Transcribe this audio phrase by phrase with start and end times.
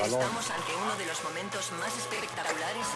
[0.00, 0.22] Balón.
[0.22, 2.86] Estamos ante uno de los momentos más espectaculares.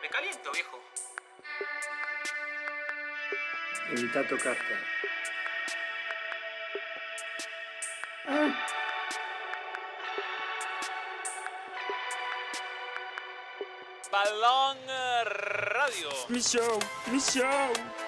[0.00, 0.80] Me caliento, viejo.
[3.90, 5.09] Evita tocarte.
[14.42, 16.08] Eh, Radio.
[16.28, 16.78] Mi show,
[17.10, 17.99] mi show.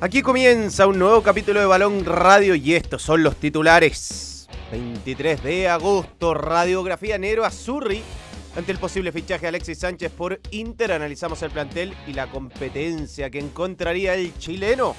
[0.00, 4.48] Aquí comienza un nuevo capítulo de Balón Radio y estos son los titulares.
[4.70, 8.02] 23 de agosto, radiografía Nero Azurri.
[8.56, 13.28] Ante el posible fichaje de Alexis Sánchez por Inter, analizamos el plantel y la competencia
[13.30, 14.94] que encontraría el chileno.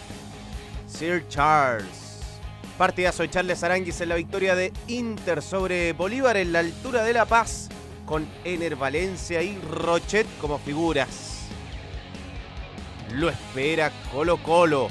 [0.87, 2.39] Sir Charles.
[2.77, 7.13] Partidazo de Charles Aranguis en la victoria de Inter sobre Bolívar en la altura de
[7.13, 7.69] La Paz,
[8.05, 11.47] con Ener Valencia y Rochet como figuras.
[13.13, 14.89] Lo espera Colo Colo.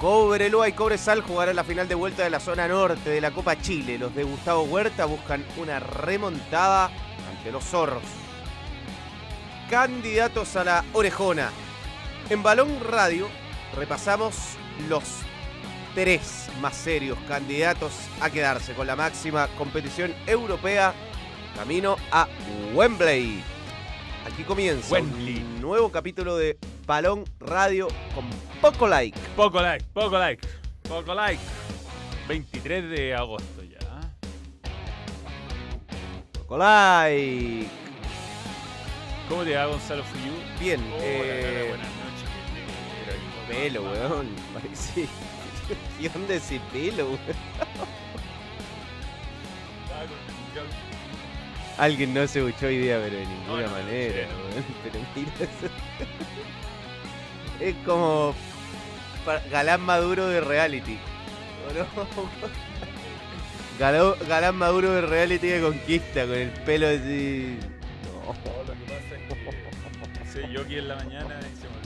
[0.00, 3.60] Cobreloa y Cobresal jugarán la final de vuelta de la zona norte de la Copa
[3.60, 3.98] Chile.
[3.98, 6.90] Los de Gustavo Huerta buscan una remontada
[7.30, 8.02] ante los zorros.
[9.70, 11.50] Candidatos a la orejona.
[12.28, 13.28] En Balón Radio
[13.76, 14.56] repasamos
[14.88, 15.02] los
[15.94, 20.92] tres más serios candidatos a quedarse con la máxima competición europea
[21.56, 22.26] camino a
[22.74, 23.42] Wembley.
[24.26, 25.36] Aquí comienza Wembley.
[25.36, 28.24] un nuevo capítulo de Balón Radio con
[28.60, 29.18] poco like.
[29.36, 30.46] Poco like, poco like,
[30.88, 31.40] poco like.
[32.28, 33.78] 23 de agosto ya.
[36.32, 37.68] Poco like.
[39.28, 40.32] ¿Cómo te va Gonzalo Fuyú?
[40.60, 42.03] Bien, Hola, eh, buenas noches.
[43.54, 44.28] Pelo, weón.
[44.54, 45.06] Parece.
[46.00, 47.18] ¿Qué onda ese pelo, weón?
[51.78, 54.64] Alguien no se escuchó hoy día, pero de ninguna No, no, manera, weón.
[54.82, 55.74] Pero mira eso.
[57.60, 58.34] Es como
[59.50, 60.98] galán maduro de reality.
[63.78, 67.58] galán maduro de reality de conquista, con el pelo así.
[68.04, 68.34] No.
[70.32, 71.83] Sí, yo aquí en la mañana y se me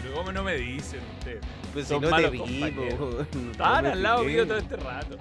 [0.00, 1.40] Pero ¿cómo no me dicen ustedes?
[1.72, 2.62] Pues si Son no te vi.
[3.50, 5.16] Estaban No al lado mío todo este rato.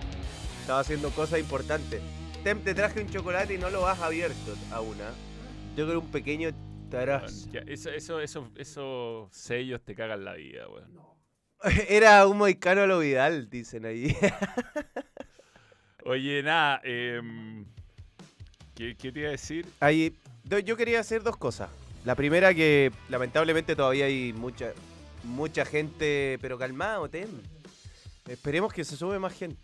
[0.62, 2.02] Estaba haciendo cosas importantes.
[2.44, 5.14] Tem, te traje un chocolate y no lo has abierto aún, ¿ah?
[5.76, 6.50] Yo creo un pequeño
[6.92, 7.50] taraz.
[7.52, 10.92] Ya, eso, eso, eso, esos sellos te cagan la vida, weón.
[11.90, 14.16] Era un moicano a lo Vidal, dicen ahí.
[16.06, 17.66] Oye, nada, em,
[18.76, 19.66] ¿qué, ¿qué te iba a decir?
[19.80, 20.16] ahí
[20.64, 21.70] yo quería hacer dos cosas.
[22.08, 24.72] La primera que lamentablemente todavía hay mucha
[25.26, 27.28] mucha gente, pero calmado, Tem.
[28.30, 29.60] Esperemos que se sube más gente.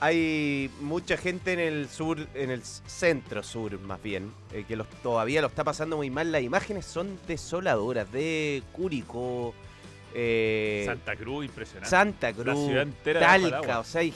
[0.00, 4.88] Hay mucha gente en el sur, en el centro sur más bien, eh, que los,
[5.02, 6.32] todavía lo está pasando muy mal.
[6.32, 9.52] Las imágenes son desoladoras de Curicó,
[10.14, 11.90] eh, Santa Cruz, impresionante.
[11.90, 14.14] Santa Cruz, ciudad entera Talca, o sea, hay,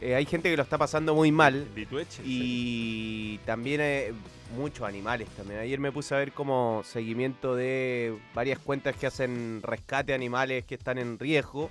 [0.00, 4.12] eh, hay gente que lo está pasando muy mal Litueche, y también eh,
[4.56, 5.60] muchos animales también.
[5.60, 10.64] Ayer me puse a ver como seguimiento de varias cuentas que hacen rescate de animales
[10.64, 11.70] que están en riesgo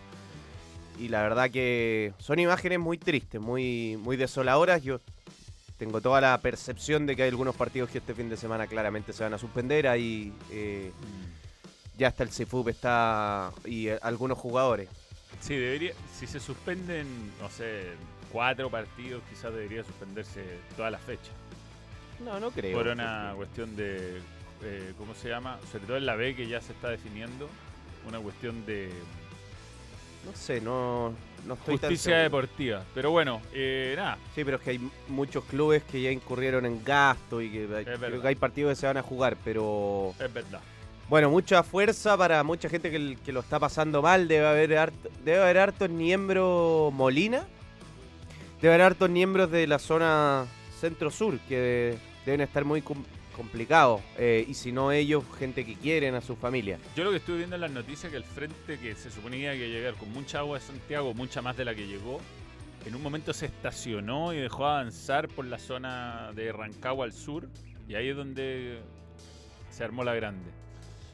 [1.00, 4.82] y la verdad que son imágenes muy tristes, muy muy desoladoras.
[4.84, 5.00] Yo
[5.78, 9.14] tengo toda la percepción de que hay algunos partidos que este fin de semana claramente
[9.14, 9.88] se van a suspender.
[9.88, 10.92] Ahí eh,
[11.98, 14.90] ya está el CIFUP, está y eh, algunos jugadores.
[15.40, 17.06] Sí, debería, si se suspenden,
[17.40, 17.92] no sé,
[18.38, 20.44] cuatro partidos, quizás debería suspenderse
[20.76, 21.32] toda la fecha.
[22.24, 22.78] No, no creo.
[22.78, 24.20] Por una cuestión de
[24.64, 25.58] eh, ¿cómo se llama?
[25.72, 27.50] Sobre todo en la B que ya se está definiendo,
[28.08, 28.90] una cuestión de
[30.24, 31.14] No sé, no,
[31.48, 32.24] no estoy tan justicia seguro.
[32.24, 32.84] deportiva.
[32.94, 36.84] Pero bueno, eh, nada, Sí, pero es que hay muchos clubes que ya incurrieron en
[36.84, 40.32] gasto y que hay- creo que hay partidos que se van a jugar, pero es
[40.32, 40.60] verdad.
[41.10, 44.28] bueno, mucha fuerza para mucha gente que, que lo está pasando mal.
[44.28, 47.46] Debe haber harto, debe haber hartos miembros Molina.
[48.62, 50.46] Debe haber hartos miembros de la zona
[50.80, 53.04] centro-sur que deben estar muy com-
[53.36, 54.02] complicados.
[54.18, 56.80] Eh, y si no ellos, gente que quieren a su familia.
[56.96, 59.58] Yo lo que estuve viendo en las noticias que el frente que se suponía que
[59.60, 62.20] iba a llegar con mucha agua de Santiago, mucha más de la que llegó,
[62.86, 67.48] en un momento se estacionó y dejó avanzar por la zona de Rancagua al sur,
[67.88, 68.80] y ahí es donde
[69.70, 70.50] se armó la grande.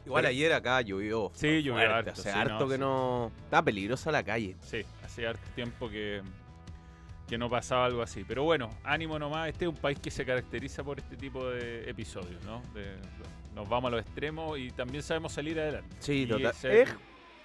[0.05, 1.31] Igual Pero- ayer acá llovió.
[1.33, 2.79] Sí, llovió harto, Hace sí, harto no, que sí.
[2.79, 3.31] no.
[3.45, 4.55] Está peligrosa la calle.
[4.61, 6.21] Sí, hace harto tiempo que,
[7.33, 8.23] que no pasaba algo así.
[8.27, 11.89] Pero bueno, ánimo nomás, este es un país que se caracteriza por este tipo de
[11.89, 12.61] episodios, ¿no?
[12.75, 12.93] De-
[13.55, 15.95] nos vamos a los extremos y también sabemos salir adelante.
[15.99, 16.53] Sí, total.
[16.63, 16.89] Es,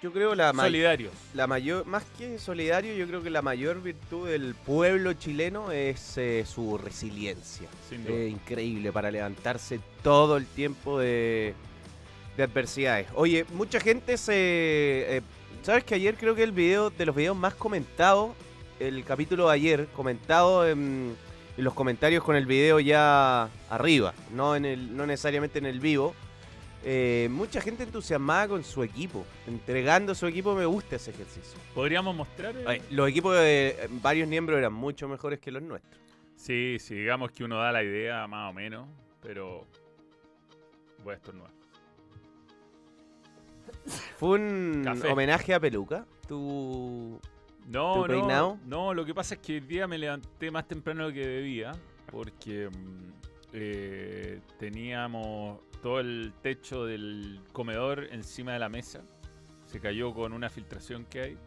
[0.03, 1.11] yo creo la solidarios.
[1.33, 6.19] la mayor, más que solidario, yo creo que la mayor virtud del pueblo chileno es
[6.19, 7.67] eh, su resiliencia.
[7.89, 8.15] Sin duda.
[8.15, 11.55] Eh, increíble para levantarse todo el tiempo de,
[12.37, 13.07] de adversidades.
[13.15, 14.33] Oye, mucha gente se...
[15.17, 15.21] eh,
[15.63, 18.31] ¿Sabes que ayer creo que el video de los videos más comentados,
[18.79, 21.15] el capítulo de ayer, comentado en,
[21.57, 25.79] en los comentarios con el video ya arriba, no, en el, no necesariamente en el
[25.79, 26.15] vivo,
[26.83, 31.59] eh, mucha gente entusiasmada con su equipo, entregando su equipo, me gusta ese ejercicio.
[31.75, 32.55] ¿Podríamos mostrar?
[32.55, 35.99] el- Ay, los equipos de eh, varios miembros eran mucho mejores que los nuestros.
[36.37, 38.87] Sí, sí, digamos que uno da la idea más o menos,
[39.21, 39.67] pero
[41.03, 41.51] voy a estornudar.
[44.17, 45.07] Fue un Café.
[45.09, 46.05] homenaje a Peluca.
[46.27, 47.19] Tú.
[47.69, 51.03] No, ¿Tu no, no, lo que pasa es que el día me levanté más temprano
[51.03, 51.71] de lo que debía,
[52.11, 53.13] porque mm,
[53.53, 59.03] eh, teníamos todo el techo del comedor encima de la mesa.
[59.67, 61.37] Se cayó con una filtración que hay.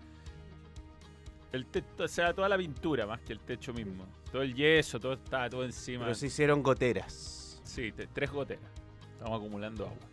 [1.51, 4.07] El techo, o sea, toda la pintura más que el techo mismo.
[4.31, 6.05] Todo el yeso, todo estaba todo encima.
[6.05, 7.61] Pero se hicieron goteras.
[7.65, 8.71] Sí, tres goteras.
[9.15, 10.12] Estamos acumulando agua.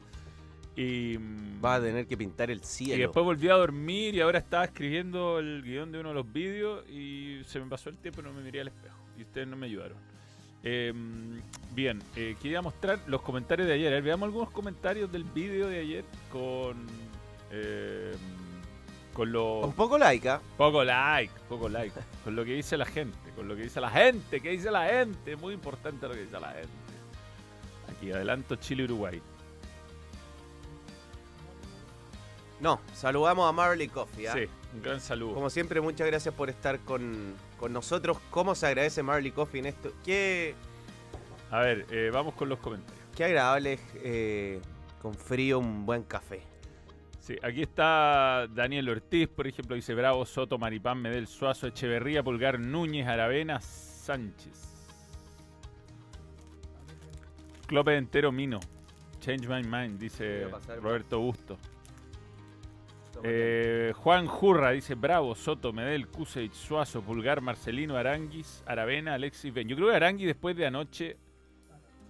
[0.76, 3.02] Y, mm, Vas a tener que pintar el y cielo.
[3.02, 6.88] después volví a dormir y ahora estaba escribiendo el guion de uno de los vídeos
[6.90, 8.96] y se me pasó el tiempo y no me miré al espejo.
[9.18, 9.98] Y ustedes no me ayudaron.
[10.64, 10.94] Eh,
[11.74, 13.88] bien, eh, quería mostrar los comentarios de ayer.
[13.88, 16.78] A ver, veamos algunos comentarios del vídeo de ayer con...
[17.52, 18.14] eh,
[19.14, 19.60] con lo...
[19.62, 20.42] Un poco laica.
[20.58, 21.94] Poco like, poco like.
[22.24, 24.88] Con lo que dice la gente, con lo que dice la gente, ¿qué dice la
[24.88, 25.36] gente?
[25.36, 26.70] Muy importante lo que dice la gente.
[27.90, 29.22] Aquí, adelanto Chile-Uruguay.
[32.62, 34.28] No, saludamos a Marley Coffee.
[34.28, 34.34] ¿ah?
[34.34, 35.34] Sí, un gran saludo.
[35.34, 38.18] Como siempre, muchas gracias por estar con, con nosotros.
[38.30, 39.94] ¿Cómo se agradece Marley Coffee en esto?
[40.04, 40.56] Qué,
[41.52, 43.02] A ver, eh, vamos con los comentarios.
[43.16, 44.62] qué agradable es eh,
[45.02, 46.42] con frío un buen café.
[47.22, 52.60] Sí, aquí está Daniel Ortiz, por ejemplo, dice Bravo, Soto, Maripán, Medel, Suazo, Echeverría, Pulgar,
[52.60, 54.68] Núñez, Aravena, Sánchez.
[57.68, 58.60] Clope entero Mino.
[59.20, 60.48] Change my mind, dice
[60.82, 61.58] Roberto Busto.
[63.24, 69.68] Eh, Juan Jurra dice Bravo, Soto, Medel, Kusevich, Suazo, Pulgar, Marcelino, Aranguis, Aravena, Alexis Ben.
[69.68, 71.18] Yo creo que Aranguis después de anoche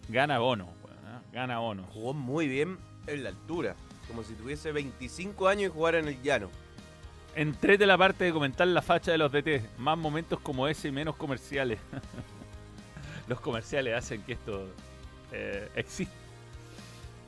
[0.07, 0.69] gana bono.
[0.81, 1.21] bueno, ¿ah?
[1.31, 1.83] Gana bono.
[1.93, 3.75] Jugó muy bien en la altura.
[4.07, 6.49] Como si tuviese 25 años y jugara en el llano.
[7.35, 9.77] Entrete la parte de comentar la facha de los DT.
[9.77, 11.79] Más momentos como ese y menos comerciales.
[13.27, 14.67] los comerciales hacen que esto
[15.31, 16.28] eh, exista.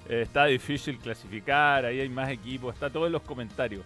[0.10, 3.86] Eh, está difícil clasificar, ahí hay más equipos, está todo en los comentarios.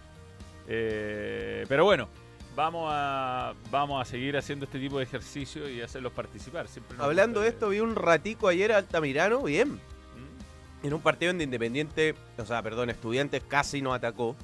[0.68, 2.08] Eh, pero bueno,
[2.56, 6.66] vamos a, vamos a seguir haciendo este tipo de ejercicio y hacerlos participar.
[6.68, 9.74] Siempre Hablando de esto, vi un ratico ayer a Altamirano, bien.
[9.74, 10.86] ¿Mm?
[10.86, 14.34] En un partido donde Independiente, o sea, perdón, Estudiantes casi no atacó.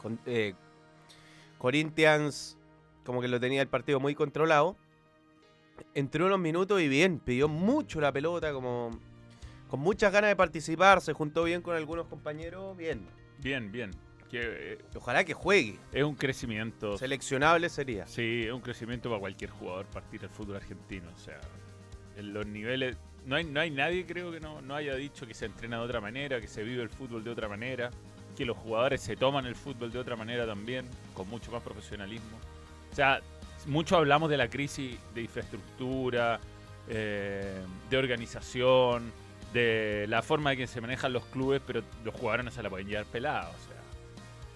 [0.00, 0.54] Con- eh,
[1.58, 2.56] Corinthians
[3.04, 4.76] como que lo tenía el partido muy controlado.
[5.94, 8.90] Entró unos minutos y bien, pidió mucho la pelota, como
[9.68, 13.06] con muchas ganas de participar, se juntó bien con algunos compañeros, bien.
[13.38, 13.90] Bien, bien.
[14.30, 14.40] Que,
[14.74, 15.78] eh, Ojalá que juegue.
[15.92, 16.98] es un crecimiento.
[16.98, 18.06] Seleccionable sería.
[18.06, 21.08] Sí, es un crecimiento para cualquier jugador partir al fútbol argentino.
[21.14, 21.40] O sea,
[22.16, 22.96] en los niveles.
[23.24, 25.82] No hay, no hay nadie, creo que no, no haya dicho que se entrena de
[25.84, 27.90] otra manera, que se vive el fútbol de otra manera,
[28.36, 32.38] que los jugadores se toman el fútbol de otra manera también, con mucho más profesionalismo.
[32.90, 33.20] O sea,
[33.66, 36.40] mucho hablamos de la crisis de infraestructura,
[36.88, 37.60] eh,
[37.90, 39.12] de organización,
[39.52, 42.70] de la forma en que se manejan los clubes, pero los jugadores no se la
[42.70, 43.54] pueden llevar pelados.
[43.54, 43.78] O sea,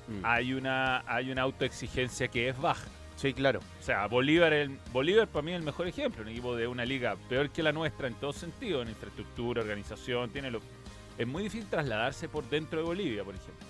[0.08, 0.24] Mm.
[0.24, 2.86] hay una, hay una autoexigencia que es baja.
[3.16, 3.60] Sí, claro.
[3.80, 6.84] O sea, Bolívar, el, Bolívar para mí es el mejor ejemplo, un equipo de una
[6.84, 10.60] liga peor que la nuestra en todo sentido, en infraestructura, organización, tiene lo,
[11.16, 13.66] es muy difícil trasladarse por dentro de Bolivia, por ejemplo.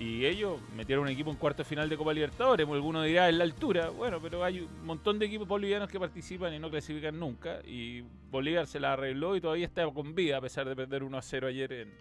[0.00, 2.64] Y ellos metieron un equipo en cuarto final de Copa Libertadores.
[2.66, 3.90] pues Alguno dirá, es la altura.
[3.90, 7.60] Bueno, pero hay un montón de equipos bolivianos que participan y no clasifican nunca.
[7.66, 11.18] Y Bolívar se la arregló y todavía está con vida a pesar de perder 1
[11.18, 11.92] a 0 ayer en,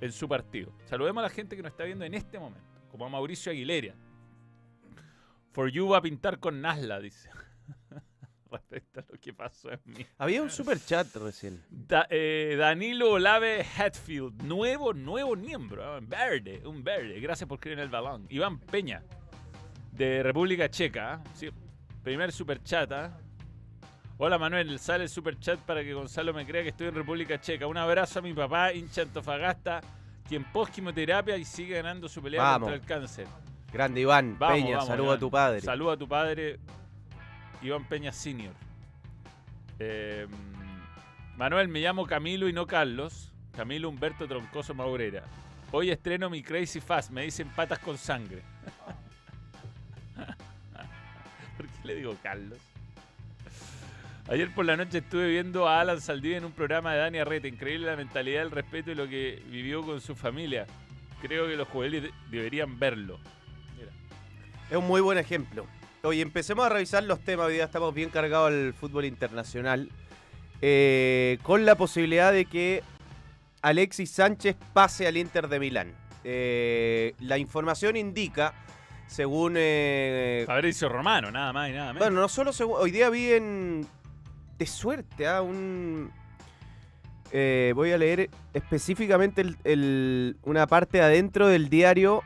[0.00, 0.72] en su partido.
[0.86, 3.94] Saludemos a la gente que nos está viendo en este momento, como a Mauricio Aguilera.
[5.52, 7.28] For You va a pintar con Nasla, dice.
[8.54, 10.06] Respecto a lo que pasó en mí.
[10.18, 11.62] Había un super chat recién.
[11.70, 17.18] Da- eh, Danilo Olave Hatfield, nuevo, nuevo miembro, ah, verde, un verde.
[17.20, 18.26] Gracias por creer en el balón.
[18.30, 19.02] Iván Peña,
[19.92, 21.14] de República Checa.
[21.14, 21.48] ah, sí,
[22.02, 22.90] primer super chat.
[22.92, 23.18] ah.
[24.16, 27.40] Hola Manuel, sale el super chat para que Gonzalo me crea que estoy en República
[27.40, 27.66] Checa.
[27.66, 29.80] Un abrazo a mi papá, hincha Antofagasta,
[30.28, 32.68] quien post quimioterapia y sigue ganando su pelea Vamos.
[32.70, 33.26] contra el cáncer.
[33.72, 35.18] Grande Iván Vamos, Peña, vamos, saluda a Iván.
[35.20, 35.60] tu padre.
[35.62, 36.60] Saluda a tu padre,
[37.64, 38.52] Iván Peña Senior.
[39.78, 40.26] Eh,
[41.36, 43.32] Manuel, me llamo Camilo y no Carlos.
[43.56, 45.24] Camilo Humberto Troncoso Maurera.
[45.72, 47.10] Hoy estreno mi Crazy Fast.
[47.10, 48.42] Me dicen patas con sangre.
[51.56, 52.58] ¿Por qué le digo Carlos?
[54.28, 57.46] Ayer por la noche estuve viendo a Alan Saldivia en un programa de Dani Arreta.
[57.48, 60.66] Increíble la mentalidad, el respeto y lo que vivió con su familia.
[61.20, 63.18] Creo que los juveniles de- deberían verlo.
[64.70, 65.66] Es un muy buen ejemplo.
[66.04, 67.46] Oye, empecemos a revisar los temas.
[67.46, 69.88] Hoy día estamos bien cargados al fútbol internacional.
[70.66, 72.82] eh, con la posibilidad de que
[73.62, 75.92] Alexis Sánchez pase al Inter de Milán.
[76.24, 78.54] Eh, la información indica,
[79.06, 79.54] según...
[79.56, 82.06] eh, Fabricio Romano, nada más y nada menos.
[82.08, 82.76] bueno, no solo según...
[82.78, 83.86] Hoy día vi en...
[84.58, 85.42] De suerte, ¿ah?
[85.42, 86.10] un...
[87.32, 92.22] eh, voy a leer específicamente el- el- una parte adentro del diario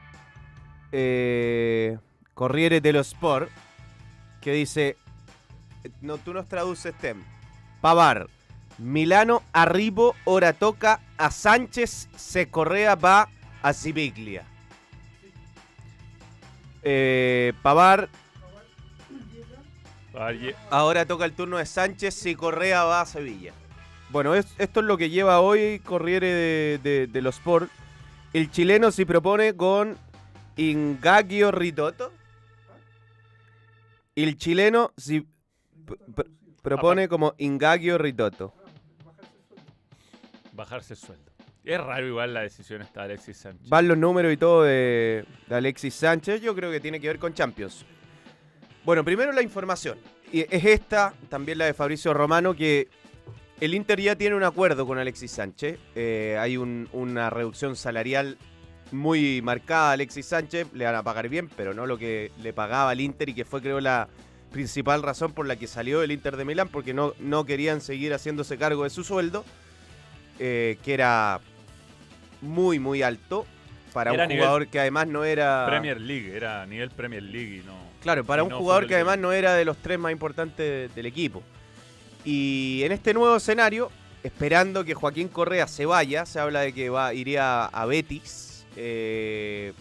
[0.92, 1.96] eh,
[2.34, 3.50] Corriere dello Sport
[4.40, 4.96] que dice,
[6.00, 7.22] no, tú nos traduces, Tem.
[7.80, 8.28] Pavar,
[8.78, 13.28] Milano, Arribo, ora toca a Sánchez, se Correa va
[13.62, 14.44] a Siviglia.
[16.82, 18.08] Eh, Pavar,
[20.70, 23.52] ahora toca el turno de Sánchez, si Correa va a Sevilla.
[24.10, 27.70] Bueno, es- esto es lo que lleva hoy Corriere de, de- de los Sport.
[28.32, 29.96] El chileno se propone con
[30.56, 32.12] Ingagio Ritoto.
[34.22, 35.26] El chileno si
[36.62, 38.52] propone como Ingagio Ritoto.
[40.52, 41.30] bajarse el sueldo.
[41.64, 43.68] Es raro igual la decisión esta de Alexis Sánchez.
[43.68, 46.40] Van los números y todo de, de Alexis Sánchez.
[46.40, 47.84] Yo creo que tiene que ver con Champions.
[48.84, 49.98] Bueno, primero la información.
[50.32, 52.88] Y es esta, también la de Fabricio Romano, que
[53.60, 55.78] el Inter ya tiene un acuerdo con Alexis Sánchez.
[55.94, 58.36] Eh, hay un- una reducción salarial
[58.92, 60.68] muy marcada a Alexis Sánchez.
[60.72, 63.44] Le van a pagar bien, pero no lo que le pagaba al Inter y que
[63.44, 64.08] fue, creo, la
[64.50, 68.12] principal razón por la que salió del Inter de Milán, porque no, no querían seguir
[68.12, 69.44] haciéndose cargo de su sueldo,
[70.38, 71.40] eh, que era
[72.40, 73.46] muy, muy alto
[73.92, 75.66] para Era un jugador que además no era...
[75.66, 77.76] Premier League, era nivel Premier League y no.
[78.02, 81.06] Claro, para un no jugador que además no era de los tres más importantes del
[81.06, 81.42] equipo.
[82.24, 83.90] Y en este nuevo escenario,
[84.22, 88.47] esperando que Joaquín Correa se vaya, se habla de que va, iría a Betis,
[88.80, 89.72] eh,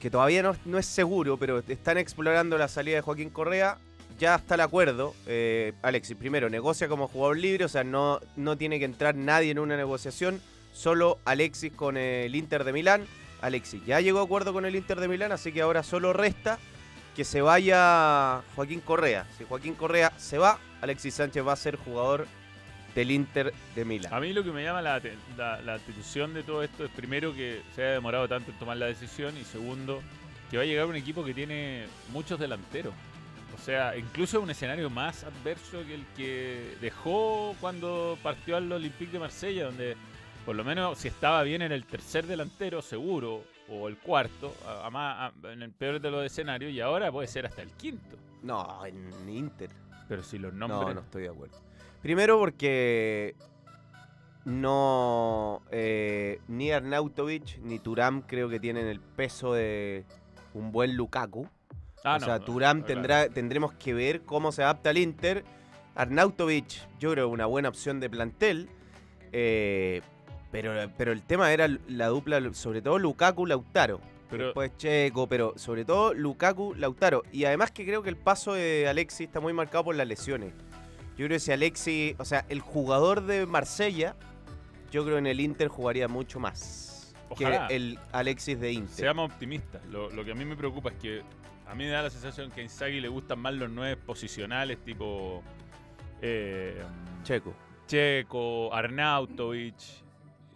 [0.00, 3.76] que todavía no, es seguro, pero están explorando la salida de Joaquín Correa.
[4.18, 5.14] Ya está el acuerdo.
[5.26, 9.50] Eh, Alexis, primero, negocia como jugador libre, o sea, no, no tiene que entrar nadie
[9.50, 10.40] en una negociación,
[10.72, 13.06] solo Alexis con el Inter de Milán.
[13.42, 16.58] Alexis ya llegó a acuerdo con el Inter de Milán, así que ahora solo resta
[17.14, 19.26] que se vaya Joaquín Correa.
[19.36, 22.26] Si Joaquín Correa se va, Alexis Sánchez va a ser jugador
[22.94, 24.12] del Inter de Milán.
[24.12, 26.90] A mí lo que me llama la, aten- la- la atención de todo esto es
[26.90, 30.02] primero que se haya demorado tanto en tomar la decisión y segundo
[30.50, 32.92] que va a llegar un equipo que tiene muchos delanteros.
[33.54, 39.12] O sea, incluso un escenario más adverso que el que dejó cuando partió al Olympique
[39.12, 39.96] de Marsella, donde
[40.46, 44.86] por lo menos si estaba bien en el tercer delantero seguro o el cuarto, a-
[44.86, 47.70] a más- a- en el peor de los escenarios y ahora puede ser hasta el
[47.72, 48.16] quinto.
[48.42, 49.70] No, en Inter.
[50.08, 51.56] Pero si los nombres No, no estoy de acuerdo.
[52.02, 53.34] Primero porque
[54.44, 60.04] no eh, ni Arnautovic ni Turam creo que tienen el peso de
[60.54, 61.46] un buen Lukaku.
[62.02, 65.44] Ah, o no, sea, no, Turam tendrá, tendremos que ver cómo se adapta al Inter.
[65.94, 68.68] Arnautovic, yo creo una buena opción de plantel.
[69.32, 70.00] eh,
[70.50, 74.00] pero, pero el tema era la dupla, sobre todo Lukaku-Lautaro.
[74.28, 77.22] Pero- Después Checo, pero sobre todo Lukaku-Lautaro.
[77.30, 80.52] Y además que creo que el paso de Alexis está muy marcado por las lesiones.
[81.20, 84.16] Yo creo que si Alexis, o sea, el jugador de Marsella,
[84.90, 87.68] yo creo en el Inter jugaría mucho más Ojalá.
[87.68, 88.88] que el Alexis de Inter.
[88.94, 89.84] Seamos optimistas.
[89.84, 91.22] Lo, lo que a mí me preocupa es que
[91.66, 94.78] a mí me da la sensación que a Inzaghi le gustan más los nueve posicionales,
[94.82, 95.42] tipo
[96.22, 96.82] eh,
[97.22, 97.52] Checo.
[97.86, 99.74] Checo, Arnautovic,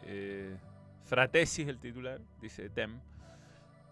[0.07, 0.57] Eh,
[1.05, 2.99] Fratesi es el titular, dice Tem.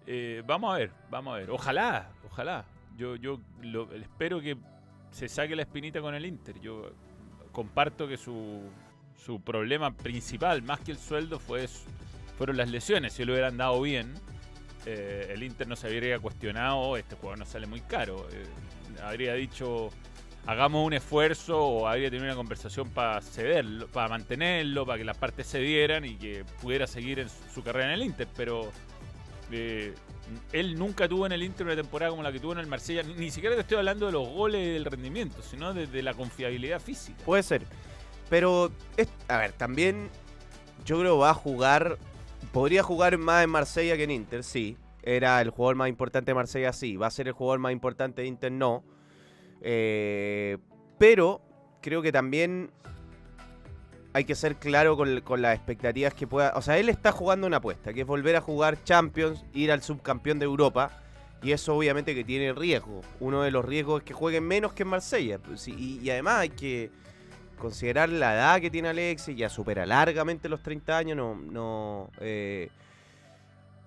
[0.06, 1.50] Eh, vamos a ver, vamos a ver.
[1.50, 2.64] Ojalá, ojalá.
[2.96, 4.56] Yo, yo lo- espero que
[5.12, 6.58] se saque la espinita con el Inter.
[6.60, 6.90] Yo
[7.52, 8.62] comparto que su,
[9.24, 11.68] su problema principal, más que el sueldo, fue,
[12.36, 13.12] fueron las lesiones.
[13.12, 14.14] Si lo hubieran dado bien,
[14.86, 18.26] eh, el Inter no se habría cuestionado, este jugador no sale muy caro.
[18.32, 18.44] Eh,
[19.02, 19.90] habría dicho,
[20.46, 25.18] hagamos un esfuerzo o habría tenido una conversación para cederlo, para mantenerlo, para que las
[25.18, 28.28] partes se dieran y que pudiera seguir en su, su carrera en el Inter.
[28.34, 28.72] Pero
[29.50, 29.94] eh,
[30.52, 33.02] él nunca tuvo en el Inter una temporada como la que tuvo en el Marsella.
[33.02, 36.14] Ni, siquiera te estoy hablando de los goles y del rendimiento, sino de, de la
[36.14, 37.18] confiabilidad física.
[37.24, 37.62] Puede ser.
[38.30, 40.08] Pero, es- a ver, también
[40.84, 41.98] yo creo va a jugar.
[42.52, 44.76] Podría jugar más en Marsella que en Inter, sí.
[45.02, 46.96] Era el jugador más importante de Marsella, sí.
[46.96, 48.84] Va a ser el jugador más importante de Inter, no.
[49.60, 50.58] Eh,
[50.98, 51.40] pero
[51.80, 52.70] creo que también
[54.12, 56.52] hay que ser claro con, las expectativas que pueda.
[56.56, 59.82] O sea, él está jugando una apuesta, que es volver a jugar Champions, ir al
[59.82, 60.98] subcampeón de Europa.
[61.42, 63.00] Y eso obviamente que tiene riesgo.
[63.18, 65.38] Uno de los riesgos es que jueguen menos que en Marsella.
[65.38, 66.90] Pues, y, y además hay que
[67.62, 72.68] considerar la edad que tiene Alexis, ya supera largamente los 30 años, no, no eh,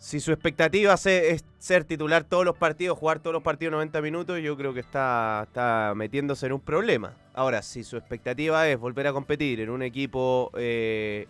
[0.06, 4.40] si su expectativa es ser titular todos los partidos, jugar todos los partidos 90 minutos,
[4.40, 5.48] yo creo que está,
[5.96, 7.14] metiéndose en un problema.
[7.34, 11.26] Ahora, si su expectativa es volver a competir en un equipo eh,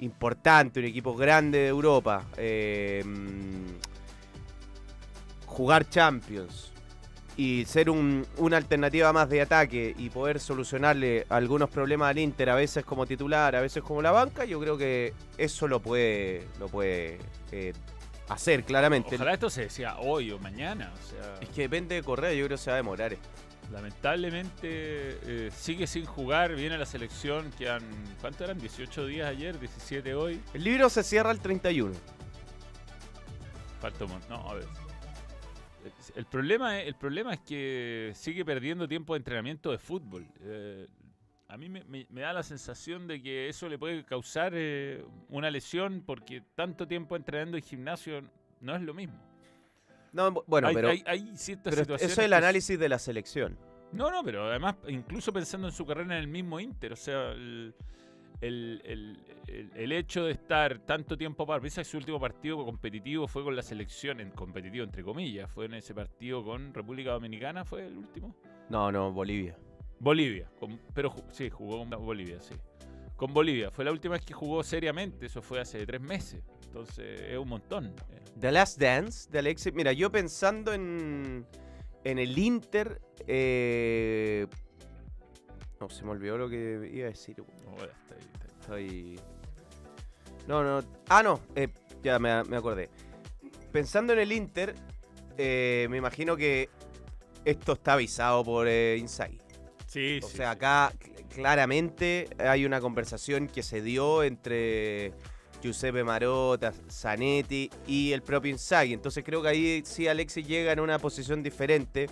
[0.00, 3.04] importante, un equipo grande de Europa, eh,
[5.46, 6.72] jugar Champions,
[7.36, 12.50] y ser un- una alternativa más de ataque y poder solucionarle algunos problemas al Inter,
[12.50, 16.48] a veces como titular, a veces como la banca, yo creo que eso lo puede,
[16.58, 17.18] lo puede
[17.52, 17.72] eh,
[18.28, 19.14] hacer claramente.
[19.14, 20.92] Ojalá esto se decía hoy o mañana.
[20.94, 23.28] O sea, Es que depende de Correa, yo creo que se va a demorar esto.
[23.72, 26.54] lamentablemente eh, sigue sin jugar.
[26.54, 27.50] Viene la selección.
[27.58, 27.82] Quedan,
[28.20, 28.58] ¿cuánto eran?
[28.58, 30.40] 18 días ayer, 17 hoy.
[30.54, 31.94] El libro se cierra el 31.
[33.80, 34.66] Falta un No, a ver.
[36.16, 40.26] El problema, es, el problema es que sigue perdiendo tiempo de entrenamiento de fútbol.
[40.40, 40.86] Eh,
[41.48, 45.04] a mí me, me- me da la sensación de que eso le puede causar eh,
[45.30, 48.22] una lesión porque tanto tiempo entrenando en gimnasio
[48.60, 49.18] no es lo mismo.
[50.12, 52.12] No, bu- bueno, hay, pero, hay- hay ciertas pero situaciones.
[52.12, 53.58] eso es el análisis de la selección.
[53.92, 57.32] No, no, pero además, incluso pensando en su carrera en el mismo Inter, o sea,
[57.32, 57.74] el,
[58.42, 61.60] el- el- el- hecho de estar tanto tiempo para.
[61.60, 65.64] Piensa que su último partido competitivo fue con la selección, en competitivo entre comillas, fue
[65.64, 68.36] en ese partido con República Dominicana, fue el último.
[68.68, 69.56] No, no, Bolivia.
[70.00, 72.54] Bolivia, con- pero sí, jugó con Bolivia, sí.
[73.16, 77.20] Con Bolivia, fue la última vez que jugó seriamente, eso fue hace tres meses, entonces
[77.20, 77.94] es un montón.
[78.38, 79.72] The Last Dance de Alexis.
[79.74, 81.44] Mira, yo pensando en,
[82.04, 83.00] en el Inter.
[83.26, 84.46] eh,
[85.80, 87.36] no, se me olvidó lo que iba a decir.
[87.38, 88.20] No, bueno, está ahí,
[88.60, 89.16] está ahí.
[89.16, 89.20] Estoy.
[90.46, 90.86] No, no.
[91.08, 91.40] Ah, no.
[91.56, 91.68] eh,
[92.02, 92.88] ya me, me acordé.
[93.72, 94.74] Pensando en el Inter,
[95.36, 96.68] eh, me imagino que
[97.44, 99.38] esto está avisado por eh, Inzaghi.
[99.88, 105.12] Sí, O sí, sea, acá cl- claramente hay una conversación que se dio entre
[105.62, 108.92] Giuseppe Marotta, Zanetti y el propio Inzaghi.
[108.92, 112.06] Entonces creo que ahí sí Alexis llega en una posición diferente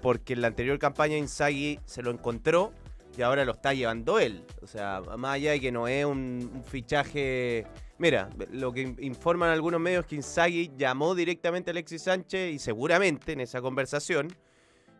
[0.00, 2.72] porque en la anterior campaña Inzaghi se lo encontró
[3.16, 4.44] y ahora lo está llevando él.
[4.62, 7.66] O sea, más allá de que no es un, un fichaje...
[7.98, 12.54] Mira, lo que in- informan algunos medios es que Inzaghi llamó directamente a Alexis Sánchez
[12.54, 14.28] y seguramente en esa conversación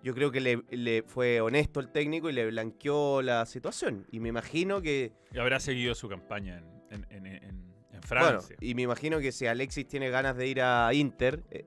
[0.02, 4.06] yo creo que le, le fue honesto el técnico y le blanqueó la situación.
[4.10, 5.12] Y me imagino que...
[5.32, 6.58] Y habrá seguido su campaña
[6.90, 8.56] en, en- en- en- en Bueno, Francia.
[8.60, 11.66] y me imagino que si Alexis tiene ganas de ir a Inter, eh,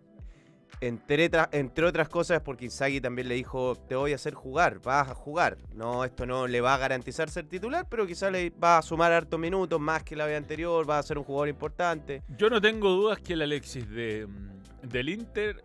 [0.82, 5.10] entre, entre otras cosas porque Inzaghi también le dijo, te voy a hacer jugar, vas
[5.10, 5.58] a jugar.
[5.74, 9.14] No, esto no le va a garantizar ser titular, pero quizás le va a sumar
[9.14, 12.22] hartos minutos más que la vez anterior, va a ser un jugador importante.
[12.38, 15.64] Yo no tengo dudas que el Alexis de, mm, del Inter,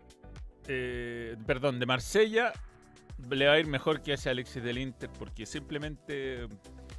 [0.67, 2.53] eh, perdón, de Marsella,
[3.29, 6.47] le va a ir mejor que ese Alexis del Inter porque simplemente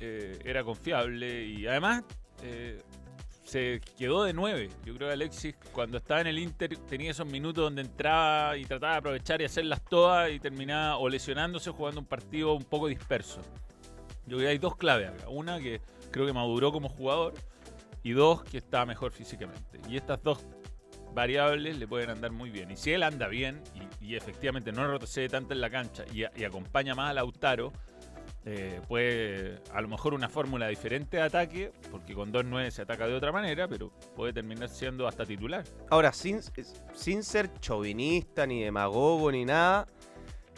[0.01, 2.05] eh, era confiable y además
[2.43, 2.81] eh,
[3.45, 4.71] se quedó de nueve.
[4.85, 8.65] Yo creo que Alexis cuando estaba en el Inter tenía esos minutos donde entraba y
[8.65, 12.89] trataba de aprovechar y hacerlas todas y terminaba o lesionándose jugando un partido un poco
[12.89, 13.41] disperso.
[14.27, 15.29] Yo creo que hay dos claves acá.
[15.29, 17.35] Una que creo que maduró como jugador
[18.03, 19.81] y dos que está mejor físicamente.
[19.89, 20.39] Y estas dos
[21.15, 22.71] variables le pueden andar muy bien.
[22.71, 23.61] Y si él anda bien
[24.01, 27.73] y, y efectivamente no retrocede tanto en la cancha y, acompaña más a Lautaro,
[28.45, 33.07] eh, puede a lo mejor una fórmula diferente de ataque, porque con 2-9 se ataca
[33.07, 35.65] de otra manera, pero puede terminar siendo hasta titular.
[35.91, 36.41] Ahora, sin,
[36.95, 39.87] sin ser chauvinista, ni demagogo, ni nada,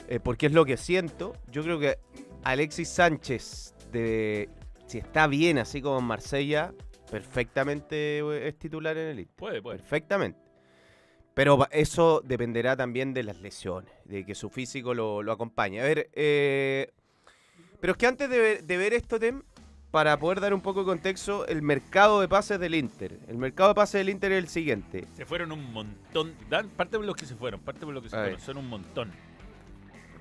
[0.08, 1.98] eh, porque es lo que siento, yo creo que
[2.42, 4.48] Alexis Sánchez, de,
[4.86, 6.72] si está bien así como en Marsella,
[7.10, 9.36] Perfectamente eh, es titular en el Inter.
[9.36, 9.78] Puede, puede.
[9.78, 10.43] Perfectamente.
[11.34, 15.80] Pero eso dependerá también de las lesiones, de que su físico lo, lo acompañe.
[15.80, 16.92] A ver, eh,
[17.80, 19.42] pero es que antes de ver, de ver esto, Tem,
[19.90, 23.18] para poder dar un poco de contexto, el mercado de pases del Inter.
[23.28, 25.06] El mercado de pases del Inter es el siguiente.
[25.12, 26.34] Se fueron un montón.
[26.48, 28.40] Dan, parte por los que se fueron, parte por los que se fueron.
[28.40, 29.12] Son un montón.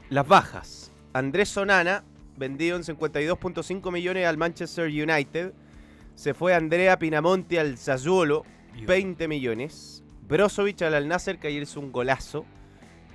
[0.09, 0.91] Las bajas.
[1.13, 2.03] Andrés Sonana,
[2.37, 5.53] vendido en 52.5 millones al Manchester United.
[6.15, 8.45] Se fue Andrea Pinamonti al Sassuolo,
[8.85, 10.02] 20 millones.
[10.27, 12.45] Brozovic al Al Nasser, que ayer hizo un golazo.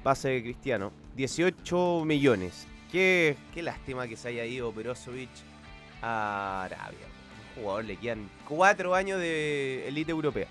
[0.03, 2.66] Pase de Cristiano, 18 millones.
[2.92, 5.31] Qué, qué lástima que se haya ido Brozovic
[6.03, 7.07] a Arabia.
[7.57, 10.47] Un jugador, le quedan 4 años de élite europea.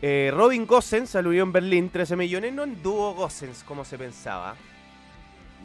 [0.00, 2.52] Eh, Robin Gosens al Unión Berlín, 13 millones.
[2.52, 4.54] No anduvo Gosens como se pensaba.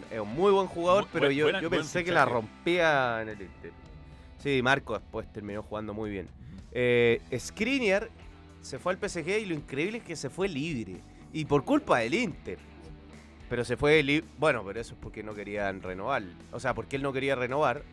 [0.09, 3.71] Es un muy buen jugador, pero yo, yo pensé que la rompía en el Inter.
[4.41, 6.27] Sí, Marco después terminó jugando muy bien.
[6.71, 8.09] Eh, Skriniar
[8.61, 11.01] se fue al PSG y lo increíble es que se fue libre.
[11.33, 12.57] Y por culpa del Inter.
[13.49, 14.27] Pero se fue libre.
[14.37, 16.23] Bueno, pero eso es porque no querían renovar.
[16.51, 17.83] O sea, porque él no quería renovar.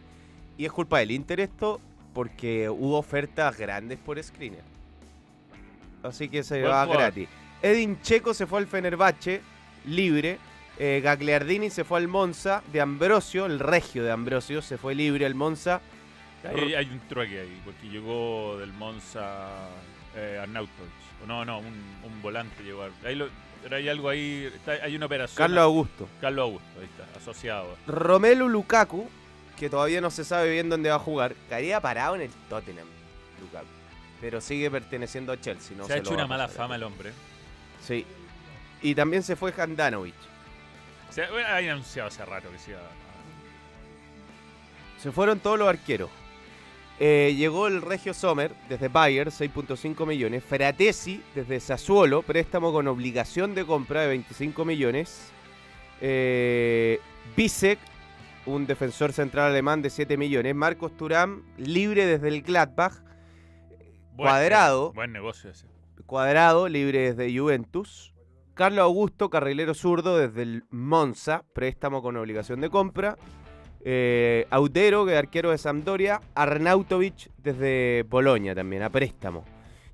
[0.58, 1.80] Y es culpa del Inter esto
[2.14, 4.64] porque hubo ofertas grandes por Skriniar.
[6.02, 7.28] Así que se va gratis.
[7.62, 9.40] Edin Checo se fue al Fenerbahce,
[9.86, 10.38] libre.
[10.78, 12.62] Eh, Gagliardini se fue al Monza.
[12.72, 15.80] De Ambrosio, el regio de Ambrosio, se fue libre al Monza.
[16.44, 19.68] Hay, hay un trueque ahí, porque llegó del Monza
[20.16, 20.90] eh, Arnautovic.
[21.22, 21.66] O No, no, un,
[22.04, 22.82] un volante llegó.
[22.82, 23.28] a- Ahí lo-
[23.70, 25.36] hay algo ahí, está- hay una operación.
[25.38, 26.08] Carlos Augusto.
[26.20, 27.76] Carlos Augusto, ahí está, asociado.
[27.86, 29.08] Romelu Lukaku,
[29.58, 32.86] que todavía no se sabe bien dónde va a jugar, caería parado en el Tottenham.
[33.40, 33.66] Lukaku.
[34.20, 35.76] Pero sigue perteneciendo a Chelsea.
[35.76, 37.12] No se ha lo hecho una mala fama el hombre.
[37.82, 38.06] Sí.
[38.82, 40.14] Y también se fue Handanovic.
[41.10, 43.06] Se ha anunciado hace rato que se iba a-
[45.02, 46.10] Se fueron todos los arqueros.
[46.98, 50.42] Eh, llegó el Regio Sommer desde Bayer, 6.5 millones.
[50.42, 55.30] Fratesi desde Sassuolo, préstamo con obligación de compra de 25 millones.
[56.00, 56.98] Eh,
[57.36, 57.78] Bisek,
[58.46, 60.54] un defensor central alemán de 7 millones.
[60.54, 62.94] Marcos Turam, libre desde el Gladbach.
[64.14, 64.92] Buen- Cuadrado.
[64.94, 65.66] Buen negocio ese.
[66.06, 68.14] Cuadrado, libre desde Juventus.
[68.54, 73.18] Carlos Augusto, carrilero zurdo desde el Monza, préstamo con obligación de compra.
[73.88, 76.20] Eh, Autero, que es arquero de Sampdoria.
[76.34, 79.44] Arnautovic desde Bolonia también, a préstamo.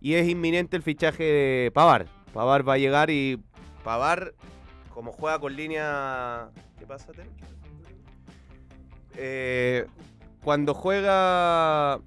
[0.00, 2.06] Y es inminente el fichaje de Pavar.
[2.32, 3.38] Pavar va a llegar y
[3.84, 4.32] Pavar,
[4.94, 6.48] como juega con línea...
[6.78, 7.26] ¿Qué pasa, Tel?
[9.18, 9.84] Eh,
[10.42, 12.00] cuando juega...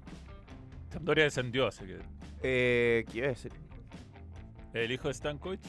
[0.90, 1.98] Sampdoria descendió, así que.
[2.42, 3.52] Eh, ¿Qué iba a decir?
[4.74, 5.60] El hijo de Stankovic.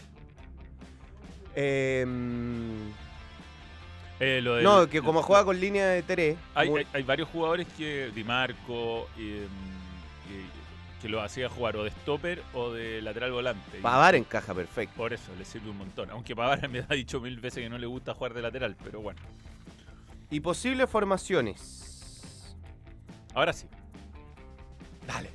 [1.53, 2.91] Em,
[4.19, 6.37] Eh, lo del- no, que lo- como juega con línea de 3.
[6.55, 8.11] Hay, hay- hay varios jugadores que.
[8.13, 9.07] Di Marco.
[9.17, 9.41] y-
[11.01, 13.77] que lo hacía jugar o de stopper o de lateral volante.
[13.83, 14.95] Pavar encaja perfecto.
[14.97, 16.09] Por eso le sirve un montón.
[16.09, 18.99] Aunque Pavar me ha dicho mil veces que no le gusta jugar de lateral, pero
[19.01, 19.19] bueno.
[20.31, 22.55] Y posibles formaciones.
[23.35, 23.67] Ahora sí.
[25.05, 25.29] Dale.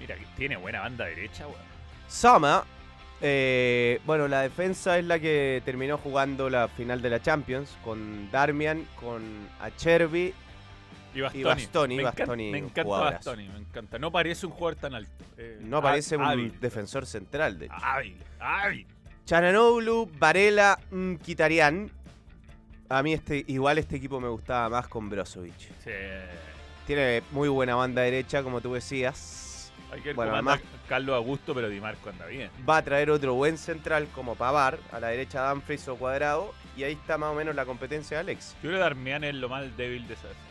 [0.00, 1.60] Mira, que tiene buena banda derecha, weón.
[2.08, 2.64] Sama,
[3.20, 8.30] eh, bueno, la defensa es la que terminó jugando la final de la Champions con
[8.30, 9.22] Darmian, con
[9.60, 10.32] Acerbi.
[11.14, 11.42] Y Bastoni.
[11.44, 13.30] Bastoni, me encanta, Bastoni, me encanta jugadorazo.
[13.30, 13.98] Bastoni, me encanta.
[13.98, 15.24] No parece un jugador tan alto.
[15.38, 16.60] eh, No parece un hábil.
[16.60, 17.74] defensor central, de hecho.
[17.80, 18.86] Hábil, hábil.
[19.24, 20.78] Chananoglu, Varela,
[21.24, 21.90] Kitarian.
[22.88, 25.54] A mí este, igual este equipo me gustaba más con Brozovic.
[25.82, 25.90] Sí.
[26.86, 29.45] Tiene muy buena banda derecha, como tú decías.
[29.92, 32.50] Hay que Bueno, además- Carlos Augusto, pero Di Marco anda bien.
[32.68, 36.82] Va a traer otro buen central como Pavar, a la derecha Dumfries o Cuadrado, y
[36.84, 38.54] ahí está más o menos la competencia de Alex.
[38.56, 40.46] Yo creo que Darmian es lo más débil de esa defensa.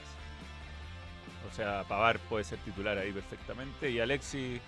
[1.51, 3.89] O sea, Pavar puede ser titular ahí perfectamente.
[3.91, 4.59] Y Alexis,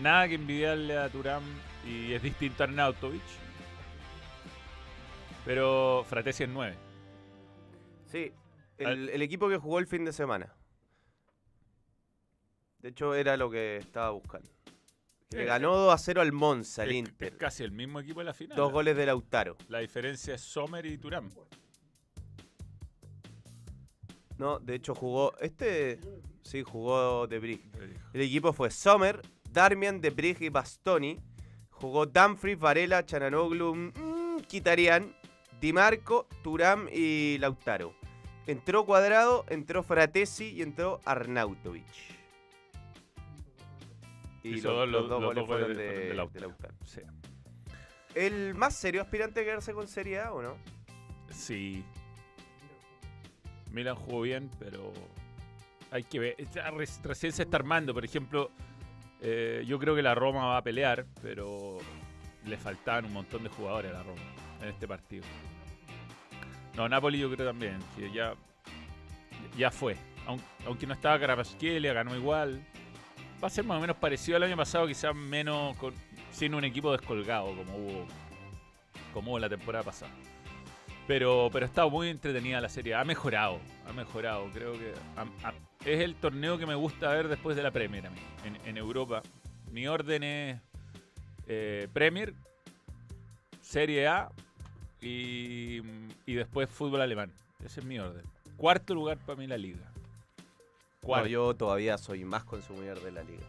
[0.00, 1.42] nada que envidiarle a Turam.
[1.86, 3.22] Y es distinto a Arnautovic.
[5.44, 6.74] Pero Fratesi es 9.
[8.06, 8.32] Sí,
[8.78, 10.52] el, el equipo que jugó el fin de semana.
[12.80, 14.48] De hecho, era lo que estaba buscando.
[15.30, 17.32] Que le ganó 2 a 0 al Monza, Es, Inter.
[17.32, 18.56] es casi el mismo equipo de la final.
[18.56, 19.56] Dos goles de Lautaro.
[19.68, 21.30] La diferencia es Sommer y Turam.
[24.38, 25.36] No, de hecho jugó.
[25.40, 25.98] Este.
[26.42, 27.60] Sí, jugó De Brig.
[28.12, 31.18] El equipo fue Sommer, Darmian, De Brig y Bastoni.
[31.70, 35.14] Jugó Dumfries, Varela, Chananoglu, mm, Kitarian,
[35.60, 37.94] Di Marco, Turam y Lautaro.
[38.46, 41.84] Entró Cuadrado, entró Fratesi y entró Arnautovic.
[44.50, 46.54] Y Hizo los, dos- los los- dos goles fueron de- de, Lautaro.
[46.84, 47.00] Sí.
[48.14, 50.56] ¿El más serio aspirante a quedarse con Serie A o no?
[51.30, 51.84] Sí.
[53.70, 54.92] Milan jugó bien, pero.
[55.90, 56.36] hay que ver.
[57.04, 57.92] Recién se está armando.
[57.92, 58.50] Por ejemplo,
[59.20, 61.78] eh, yo creo que la Roma va a pelear, pero
[62.44, 64.20] le faltaban un montón de jugadores a la Roma
[64.62, 65.24] en este partido.
[66.74, 68.34] No, Napoli yo creo también, que ya,
[69.56, 69.96] ya fue.
[70.26, 72.64] Aun- Aunque no estaba Carabasquelia, ganó igual.
[73.42, 75.92] Va a ser más o menos parecido al año pasado, quizás menos con,
[76.32, 78.06] sin un equipo descolgado como hubo,
[79.12, 80.12] como hubo la temporada pasada.
[81.06, 82.94] Pero, pero estado muy entretenida la serie.
[82.94, 84.48] Ha mejorado, ha mejorado.
[84.52, 84.92] Creo que
[85.84, 88.76] es el torneo que me gusta ver después de la Premier a mí, en, en
[88.76, 89.22] Europa.
[89.70, 90.60] Mi orden es
[91.46, 92.34] eh, Premier,
[93.60, 94.30] Serie A
[95.00, 95.82] y,
[96.24, 97.30] y después fútbol alemán.
[97.64, 98.24] Ese es mi orden.
[98.56, 99.92] Cuarto lugar para mí la liga.
[101.28, 103.46] Yo todavía soy más consumidor de la liga.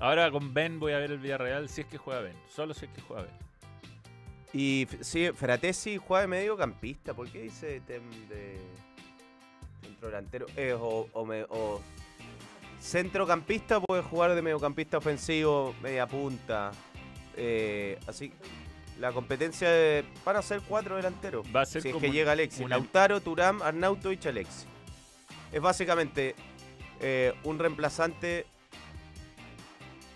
[0.00, 2.36] Ahora con Ben voy a ver el Villarreal si es que juega Ben.
[2.48, 3.32] Solo si es que juega Ben.
[4.52, 7.14] Y sí, Fratesi juega de mediocampista.
[7.14, 8.56] ¿Por qué dice tem de
[9.82, 10.46] centro delantero?
[10.56, 11.80] Eh, o, o me- o
[12.80, 16.70] centrocampista puede jugar de mediocampista ofensivo, media punta.
[17.36, 18.32] Eh, así
[19.00, 21.46] la competencia de- van a ser cuatro delanteros.
[21.54, 22.60] Va a ser si es que llega Alexis.
[22.62, 24.66] un- Lautaro, Turam, Arnautovic, Alexis.
[25.54, 26.34] Es básicamente
[27.00, 28.44] eh, un reemplazante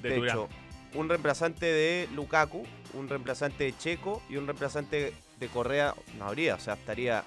[0.03, 0.49] De, hecho,
[0.95, 6.57] un reemplazante de Lukaku, un reemplazante de Checo y un reemplazante de Correa no habría,
[6.57, 7.23] o sea, estaría.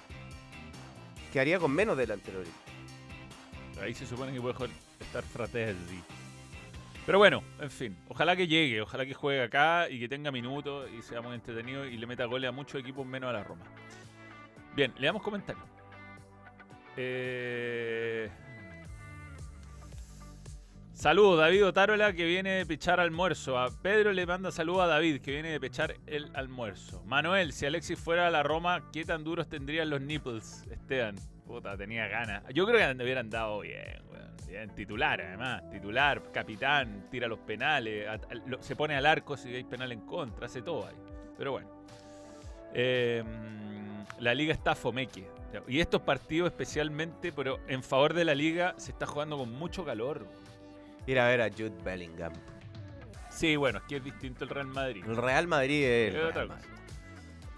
[1.32, 3.82] Quedaría con menos delantero ahorita.
[3.82, 4.70] Ahí se supone que puede
[5.00, 6.04] estar Fratelli.
[7.06, 7.96] Pero bueno, en fin.
[8.08, 11.86] Ojalá que llegue, ojalá que juegue acá y que tenga minutos y sea muy entretenido
[11.86, 13.64] y le meta goles a muchos equipos menos a la Roma.
[14.76, 15.71] Bien, le damos comentarios.
[16.96, 18.30] Eh...
[21.02, 23.58] Saludos, David Otárola que viene de pechar almuerzo.
[23.58, 27.02] A Pedro le manda saludos a David que viene de pechar el almuerzo.
[27.06, 31.16] Manuel, si Alexis fuera a la Roma, ¿qué tan duros tendrían los nipples, Esteban?
[31.44, 32.44] Puta, tenía ganas.
[32.54, 34.00] Yo creo que le hubieran dado bien,
[34.76, 35.68] titular además.
[35.72, 38.06] Titular, capitán, tira los penales,
[38.60, 40.94] se pone al arco si hay penal en contra, hace todo ahí.
[41.36, 41.68] Pero bueno.
[42.74, 43.24] Eh,
[44.20, 45.26] la liga está fomeque.
[45.68, 49.84] Y estos partidos especialmente, pero en favor de la liga, se está jugando con mucho
[49.84, 50.26] calor.
[51.06, 52.32] Ir a ver a Jude Bellingham.
[53.30, 55.04] Sí, bueno, es que es distinto el Real Madrid.
[55.06, 56.14] El Real Madrid es.
[56.14, 56.48] el Real.
[56.48, 56.64] Madrid.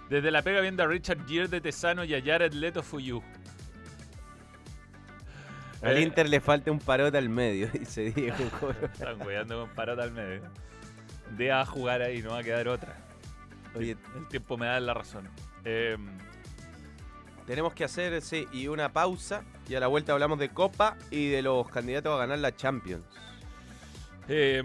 [0.09, 3.23] Desde la pega viendo a Richard Gere de Tesano y a Jared Leto Fuyu.
[5.83, 8.37] Al Eh, Inter le falta un parote al medio, dice Diego.
[8.93, 10.43] Están cuidando con parota al medio.
[11.37, 12.97] De a jugar ahí, no va a quedar otra.
[13.75, 15.29] Oye, El tiempo me da la razón.
[15.65, 15.97] Eh,
[17.47, 19.45] tenemos que hacer, sí, y una pausa.
[19.69, 23.05] Y a la vuelta hablamos de Copa y de los candidatos a ganar la Champions.
[24.29, 24.63] eh,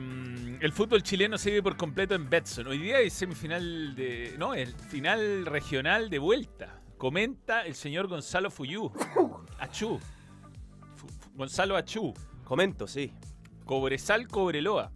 [0.61, 2.67] el fútbol chileno se vive por completo en Betson.
[2.67, 4.35] Hoy día es semifinal de.
[4.37, 6.81] No, el final regional de vuelta.
[6.97, 8.91] Comenta el señor Gonzalo Fuyú.
[9.59, 9.99] Achú.
[11.35, 12.13] Gonzalo Achú.
[12.43, 13.13] Comento, sí.
[13.65, 14.91] Cobresal Cobreloa.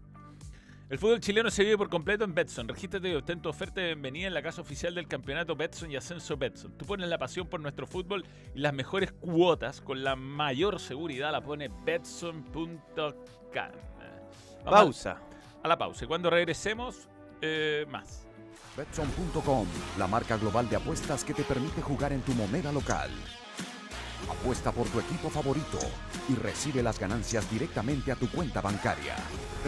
[0.94, 2.68] El fútbol chileno se vive por completo en Betson.
[2.68, 5.96] Regístrate y obtén tu oferta de bienvenida en la casa oficial del campeonato Betson y
[5.96, 6.78] Ascenso Betson.
[6.78, 11.32] Tú pones la pasión por nuestro fútbol y las mejores cuotas con la mayor seguridad
[11.32, 12.84] la pone Betson.com.
[14.64, 15.18] Pausa.
[15.64, 16.06] A la pausa.
[16.06, 17.10] Y cuando regresemos,
[17.42, 18.28] eh, más.
[18.78, 19.66] Betson.com,
[19.98, 23.10] la marca global de apuestas que te permite jugar en tu moneda local.
[24.30, 25.80] Apuesta por tu equipo favorito
[26.30, 29.16] y recibe las ganancias directamente a tu cuenta bancaria.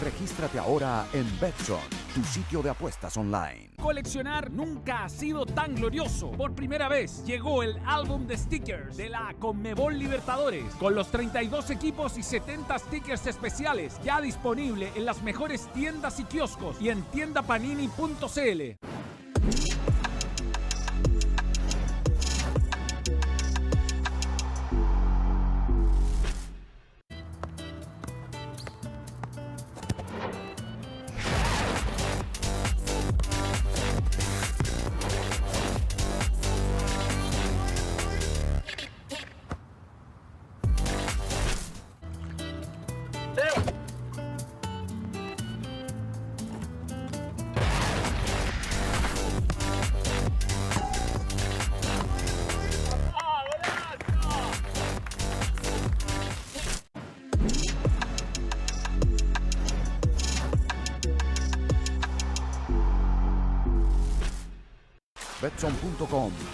[0.02, 1.80] Regístrate ahora en Betson,
[2.14, 3.70] tu sitio de apuestas online.
[3.80, 6.32] Coleccionar nunca ha sido tan glorioso.
[6.32, 11.70] Por primera vez llegó el álbum de stickers de la Conmebol Libertadores con los 32
[11.70, 17.02] equipos y 70 stickers especiales ya disponible en las mejores tiendas y kioscos y en
[17.04, 19.75] tiendapanini.cl.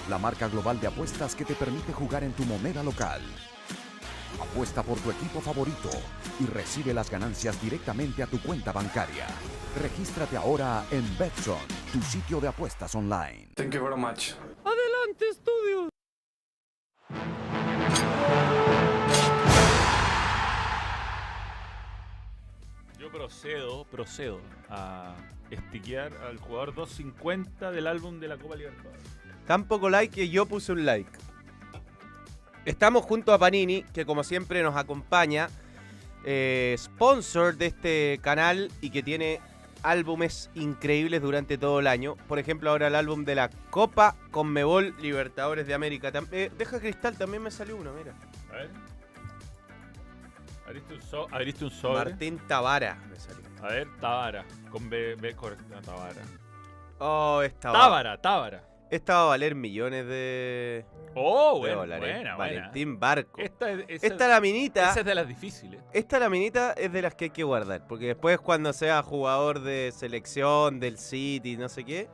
[0.09, 3.21] La marca global de apuestas que te permite jugar en tu moneda local.
[4.41, 5.91] Apuesta por tu equipo favorito
[6.39, 9.27] y recibe las ganancias directamente a tu cuenta bancaria.
[9.81, 11.59] Regístrate ahora en Betson,
[11.93, 13.49] tu sitio de apuestas online.
[13.57, 14.35] Thank you very much.
[14.65, 15.89] Adelante, estudio.
[22.97, 25.17] Yo procedo, procedo a
[25.51, 29.22] estiquear al jugador 250 del álbum de la Copa Libertadores.
[29.47, 31.11] Tan poco like que yo puse un like.
[32.65, 35.49] Estamos junto a Panini, que como siempre nos acompaña,
[36.25, 39.41] eh, sponsor de este canal y que tiene
[39.83, 42.15] álbumes increíbles durante todo el año.
[42.29, 46.13] Por ejemplo, ahora el álbum de la Copa Conmebol Libertadores de América.
[46.13, 48.15] Tam- eh, deja cristal, también me salió uno, mira.
[48.51, 48.71] A ver.
[50.67, 52.11] ¿Abriste un, so- abriste un sobre?
[52.11, 53.43] Martín Tavara me salió.
[53.61, 54.45] A ver, Tábara.
[54.71, 56.23] Con B, B corta, Tábara.
[57.01, 58.65] Oh, esta va, Tábara, Tábara.
[58.97, 62.15] Esta va a valer millones de, Oh, de bueno, dólares.
[62.15, 62.57] buena, buena.
[62.61, 63.41] Valentín Barco.
[63.41, 64.91] Esta es, esa, Esta laminita.
[64.91, 65.81] esa es de las difíciles.
[65.93, 69.93] Esta laminita es de las que hay que guardar, porque después cuando sea jugador de
[69.95, 72.09] selección, del City, no sé qué,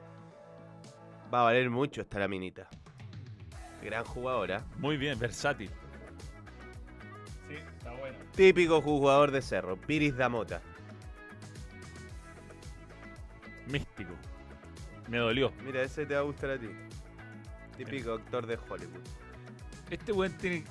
[1.32, 2.68] va a valer mucho esta laminita.
[3.82, 4.64] Gran jugadora.
[4.78, 5.70] Muy bien, versátil.
[7.48, 8.18] Sí, está bueno.
[8.34, 10.60] Típico jugador de Cerro, Piris Damota.
[13.66, 14.14] Místico.
[15.08, 15.52] Me dolió.
[15.64, 16.68] Mira, ese te va a gustar a ti.
[17.76, 19.00] Típico actor de Hollywood.
[19.90, 20.64] Este weón tiene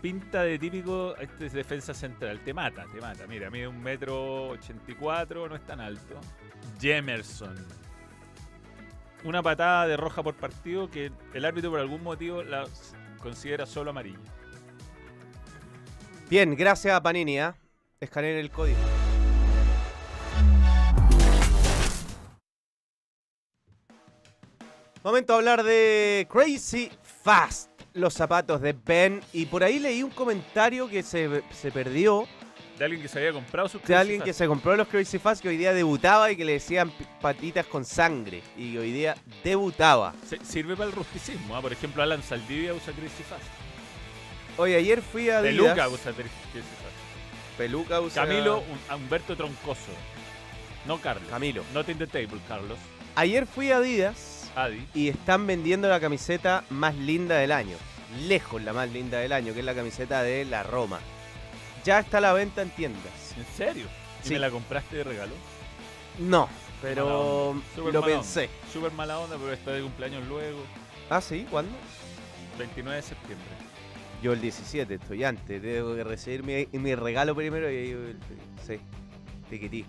[0.00, 2.40] pinta de típico este es defensa central.
[2.44, 3.26] Te mata, te mata.
[3.26, 6.18] Mira, mide un metro ochenta y cuatro, no es tan alto.
[6.80, 7.56] Jemerson.
[9.24, 12.64] Una patada de roja por partido que el árbitro por algún motivo la
[13.18, 14.18] considera solo amarilla.
[16.30, 17.56] Bien, gracias a Panini, ¿ah?
[18.00, 18.78] Escaneen el código.
[25.04, 26.90] Momento de hablar de Crazy
[27.22, 29.20] Fast, los zapatos de Ben.
[29.32, 32.26] Y por ahí leí un comentario que se, se perdió
[32.78, 35.40] De alguien que se había comprado sus de alguien que se compró los Crazy Fast
[35.42, 38.42] que hoy día debutaba y que le decían patitas con sangre.
[38.56, 40.14] Y hoy día debutaba.
[40.28, 41.56] Se- Sirve para el rusticismo.
[41.56, 41.62] ¿ah?
[41.62, 43.44] Por ejemplo, Alan Saldivia usa Crazy Fast.
[44.56, 45.54] Oye, ayer fui a Adidas.
[45.74, 47.56] Peluca usa Crazy Fast.
[47.56, 48.24] Peluca usa.
[48.26, 49.92] Camilo un- Humberto Troncoso.
[50.86, 51.28] No Carlos.
[51.30, 51.62] Camilo.
[51.72, 52.78] Not in the table, Carlos.
[53.14, 54.37] Ayer fui a Adidas.
[54.56, 54.86] Adi.
[54.94, 57.76] y están vendiendo la camiseta más linda del año.
[58.26, 60.98] Lejos la más linda del año, que es la camiseta de la Roma.
[61.84, 63.34] Ya está a la venta en tiendas.
[63.36, 63.86] ¿En serio?
[64.24, 64.32] ¿Y Sí.
[64.34, 65.32] me la compraste de regalo?
[66.18, 66.48] No,
[66.82, 67.54] pero
[67.92, 68.48] lo pensé.
[68.72, 70.58] Súper mala onda, pero está de cumpleaños luego.
[71.10, 71.70] Ah, sí, ¿cuándo?
[72.58, 73.46] 29 de septiembre.
[74.22, 75.62] Yo el 17, estoy antes.
[75.62, 78.16] Tengo que recibir mi, mi regalo primero y ahí.
[78.66, 78.80] Sí,
[79.48, 79.84] tiquití.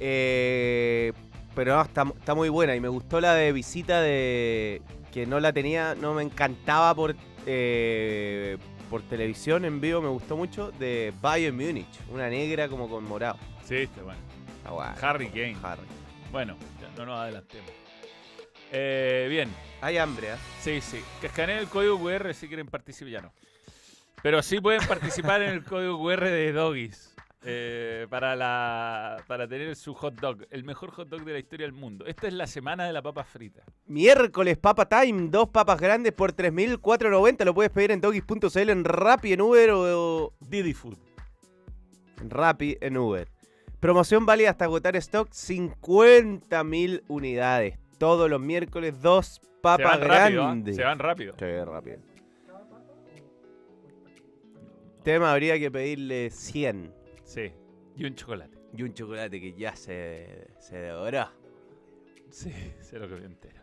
[0.00, 1.12] Eh,
[1.56, 4.82] pero no, está, está muy buena y me gustó la de visita de.
[5.12, 7.16] que no la tenía, no me encantaba por.
[7.46, 12.00] eh, por televisión en vivo, me gustó mucho, de Bayern Múnich.
[12.08, 13.36] Una negra como con morado.
[13.64, 14.20] Sí, está bueno.
[15.00, 15.56] Harry Kane.
[15.62, 15.82] Harry.
[16.30, 17.70] Bueno, ya no nos adelantemos.
[18.72, 19.48] Eh, bien,
[19.80, 20.38] Hay hambre, ¿ah?
[20.60, 21.00] sí, sí.
[21.20, 23.32] Que escaneen el código QR si quieren participar, ya no.
[24.22, 27.15] Pero sí pueden participar en el código QR de Doggies.
[27.48, 31.64] Eh, para, la, para tener su hot dog, el mejor hot dog de la historia
[31.64, 32.04] del mundo.
[32.04, 33.62] Esta es la semana de la papa frita.
[33.86, 37.44] Miércoles, Papa Time, dos papas grandes por 3.490.
[37.44, 40.98] Lo puedes pedir en doggies.cl, en Rappi, en Uber o Didi Food.
[42.20, 43.28] en Rappi, en Uber.
[43.78, 47.78] Promoción válida hasta agotar stock, 50.000 unidades.
[47.98, 50.46] Todos los miércoles, dos Se papas van rápido, ¿ah?
[50.46, 50.76] grandes.
[50.76, 51.34] Se van rápido.
[51.38, 51.98] Sí, rápido.
[55.04, 57.52] Tema habría que pedirle 100 Sí.
[57.96, 58.56] Y un chocolate.
[58.76, 61.28] y un chocolate que ya se, se devoró.
[62.30, 63.60] Sí, se lo que me entero.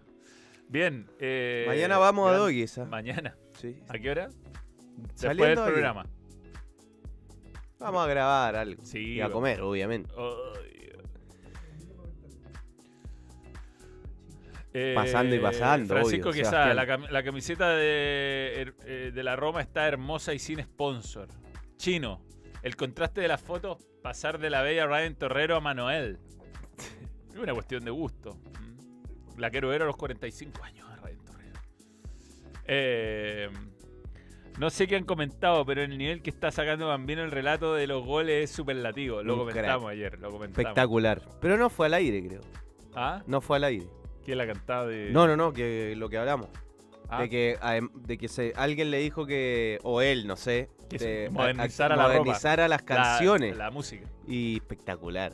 [0.69, 1.07] Bien.
[1.19, 2.77] eh, Mañana vamos a Doggies.
[2.77, 2.85] ¿ah?
[2.85, 3.35] Mañana.
[3.59, 3.81] Sí.
[3.87, 4.27] ¿A qué hora?
[4.27, 5.71] Después Saliendo del aquí.
[5.71, 6.05] programa.
[7.79, 8.83] Vamos a grabar algo.
[8.85, 8.99] Sí.
[9.15, 9.35] Y a vamos.
[9.35, 10.11] comer, obviamente.
[14.75, 19.35] Eh, Pasando y pasando, Francisco obvio, Quesada, la, cam- la camiseta de, eh, de la
[19.35, 21.27] Roma está hermosa y sin sponsor.
[21.77, 22.25] Chino,
[22.63, 26.17] el contraste de las fotos, pasar de la bella Ryan Torrero a Manuel.
[27.31, 28.35] Es una cuestión de gusto.
[28.35, 29.39] Mm.
[29.39, 31.59] La quiero ver a los 45 años a Ryan Torrero.
[32.65, 33.49] Eh,
[34.59, 37.87] no sé qué han comentado, pero el nivel que está sacando Bambino el relato de
[37.87, 39.23] los goles es superlativo.
[39.23, 39.91] Lo Un comentamos crack.
[39.93, 40.59] ayer, lo comentamos.
[40.59, 41.21] Espectacular.
[41.41, 42.41] Pero no fue al aire, creo.
[42.95, 43.23] ¿Ah?
[43.25, 43.87] No fue al aire.
[44.23, 45.09] ¿Quién la cantaba de.?
[45.11, 46.49] No, no, no, que lo que hablamos.
[47.09, 47.57] Ah, De que,
[47.95, 50.69] de que se, alguien le dijo que, o él, no sé,
[50.99, 52.17] Se modernizara a- la ropa.
[52.19, 53.57] modernizara las la- canciones.
[53.57, 54.05] La, música.
[54.27, 55.33] Y espectacular.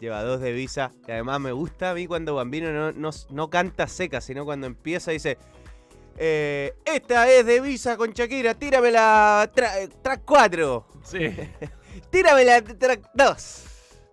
[0.00, 0.90] Lleva dos de visa.
[1.06, 4.66] Y además me gusta a mí cuando Bambino no, no, no canta seca, sino cuando
[4.66, 5.38] empieza dice.
[6.16, 11.18] eh, esta es de visa con Shakira, tírame la tra- track 4, Sí.
[12.10, 13.64] tírame la track 2.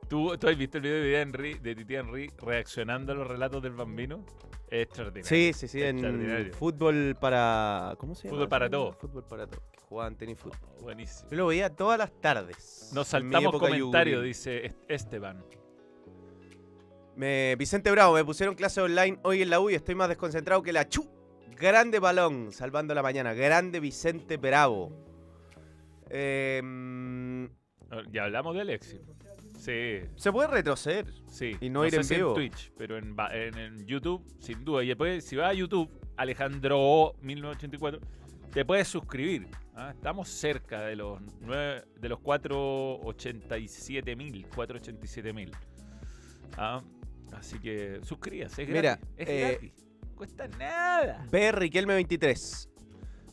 [0.08, 3.28] ¿Tú, ¿Tú has visto el video de, Titi Henry, de Titi Henry reaccionando a los
[3.28, 4.26] relatos del bambino?
[4.72, 5.26] Extraordinario.
[5.28, 7.94] Sí, sí, sí, en fútbol para.
[7.98, 8.38] ¿Cómo se llama?
[8.38, 8.94] Fútbol para todo.
[8.94, 9.62] Fútbol para todo.
[9.72, 10.58] Que jugaban tenis fútbol.
[10.82, 11.30] Buenísimo.
[11.30, 12.90] Yo lo veía todas las tardes.
[12.94, 14.24] Nos saltamos juvenil.
[14.24, 15.44] dice Est- Esteban.
[17.18, 20.64] Me, Vicente Bravo, me pusieron clase online hoy en la U y estoy más desconcentrado
[20.64, 21.06] que la chu.
[21.58, 23.34] Grande balón, salvando la mañana.
[23.34, 24.92] Grande Vicente Bravo.
[26.10, 27.46] Eh, mm,
[28.12, 29.02] Ya hablamos de Alexis.
[29.62, 31.06] Sí, se puede retroceder.
[31.28, 31.56] sí.
[31.62, 32.34] Y no ir sé en si vivo.
[32.34, 34.84] Twitch, pero en, en- en YouTube, sin duda.
[34.84, 35.88] Y después, si vas a YouTube,
[36.18, 38.00] Alejandro O 1984,
[38.52, 39.48] te puedes suscribir.
[39.76, 39.92] ¿ah?
[39.96, 44.48] Estamos cerca de los nueve, de los 487 mil.
[44.56, 45.52] 487 mil.
[46.58, 46.82] ¿ah?
[47.34, 49.08] Así que suscríbase, es Mira, gratis.
[49.18, 49.74] Es eh, gratis.
[50.16, 51.26] Cuesta nada.
[51.52, 52.70] Riquelme 23.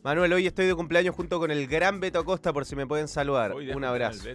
[0.03, 3.09] Manuel, hoy estoy de cumpleaños junto con el gran Beto Acosta por si me pueden
[3.09, 3.53] saludar.
[3.53, 4.29] Hoy Un abrazo.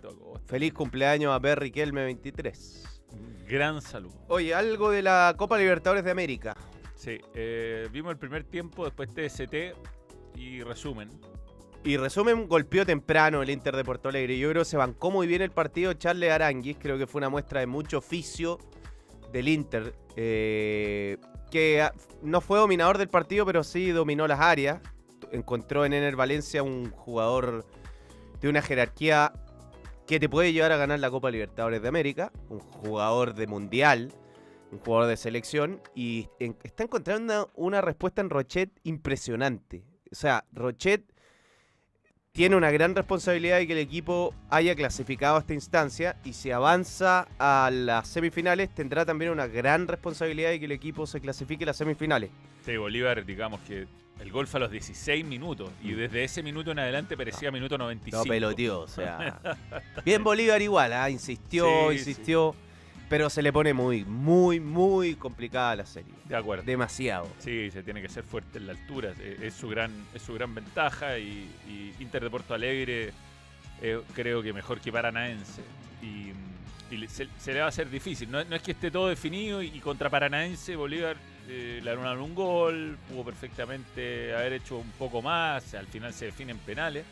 [0.45, 1.55] Feliz cumpleaños a B.
[1.55, 3.01] Riquelme 23.
[3.11, 4.13] Un Gran saludo.
[4.27, 6.55] Oye, algo de la Copa Libertadores de América.
[6.95, 9.53] Sí, eh, vimos el primer tiempo, después TST
[10.35, 11.09] y resumen.
[11.85, 14.37] Y resumen, golpeó temprano el Inter de Porto Alegre.
[14.37, 16.77] Yo creo que se bancó muy bien el partido Charles Aranguis.
[16.79, 18.57] Creo que fue una muestra de mucho oficio
[19.31, 19.93] del Inter.
[20.15, 21.17] eh,
[21.51, 21.93] que ah,
[22.23, 24.81] no fue dominador del partido, pero sí dominó las áreas.
[25.33, 27.65] Encontró en Ener Valencia un jugador
[28.39, 29.33] de una jerarquía
[30.07, 32.31] que te puede llevar a ganar la Copa Libertadores de América.
[32.49, 34.13] Un jugador de mundial,
[34.71, 35.81] un jugador de selección.
[35.95, 39.83] Y está encontrando una, una respuesta en Rochet impresionante.
[40.11, 41.03] O sea, Rochet
[42.31, 46.49] tiene una gran responsabilidad de que el equipo haya clasificado a esta instancia y si
[46.49, 51.63] avanza a las semifinales tendrá también una gran responsabilidad de que el equipo se clasifique
[51.63, 52.31] a las semifinales.
[52.65, 53.85] Sí, Bolívar, digamos que
[54.23, 57.77] el gol fue a los 16 minutos y desde ese minuto en adelante parecía minuto
[57.77, 58.23] 95.
[58.23, 59.37] No peloteó, o sea.
[60.05, 61.09] Bien Bolívar igual, ¿ah?
[61.09, 62.55] insistió, Sí, insistió,
[63.09, 66.13] pero se le pone muy, muy, muy complicada la serie.
[66.23, 66.63] De acuerdo.
[66.63, 67.27] Demasiado.
[67.39, 69.13] Sí, se tiene que ser fuerte en la altura.
[69.41, 73.11] Es su gran, es su gran ventaja y, y Inter de Porto Alegre
[73.81, 75.61] eh, creo que mejor que Paranaense.
[76.01, 76.31] Y,
[77.09, 78.31] se, se le va a hacer difícil.
[78.31, 81.17] No, no es que esté todo definido y, y contra Paranaense Bolívar
[81.49, 86.25] eh, le anularon un gol, pudo perfectamente haber hecho un poco más, al final se
[86.25, 87.05] definen penales.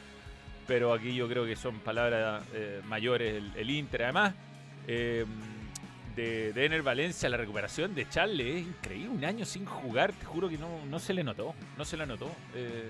[0.68, 4.04] Pero aquí yo creo que son palabras eh, mayores el, Inter.
[4.04, 4.34] Además,
[4.88, 5.26] eh,
[6.16, 9.10] de, de Ener Valencia, la recuperación de Charle es increíble.
[9.10, 11.56] Un año sin jugar, te juro que no, no se le notó.
[11.78, 12.28] No se le notó.
[12.56, 12.90] Eh,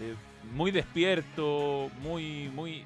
[0.00, 0.14] eh,
[0.52, 2.84] muy despierto, muy, muy.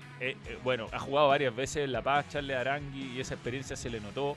[0.65, 4.01] bueno, ha jugado varias veces en La Paz, Charle Arangui, y esa experiencia se le
[4.01, 4.37] notó.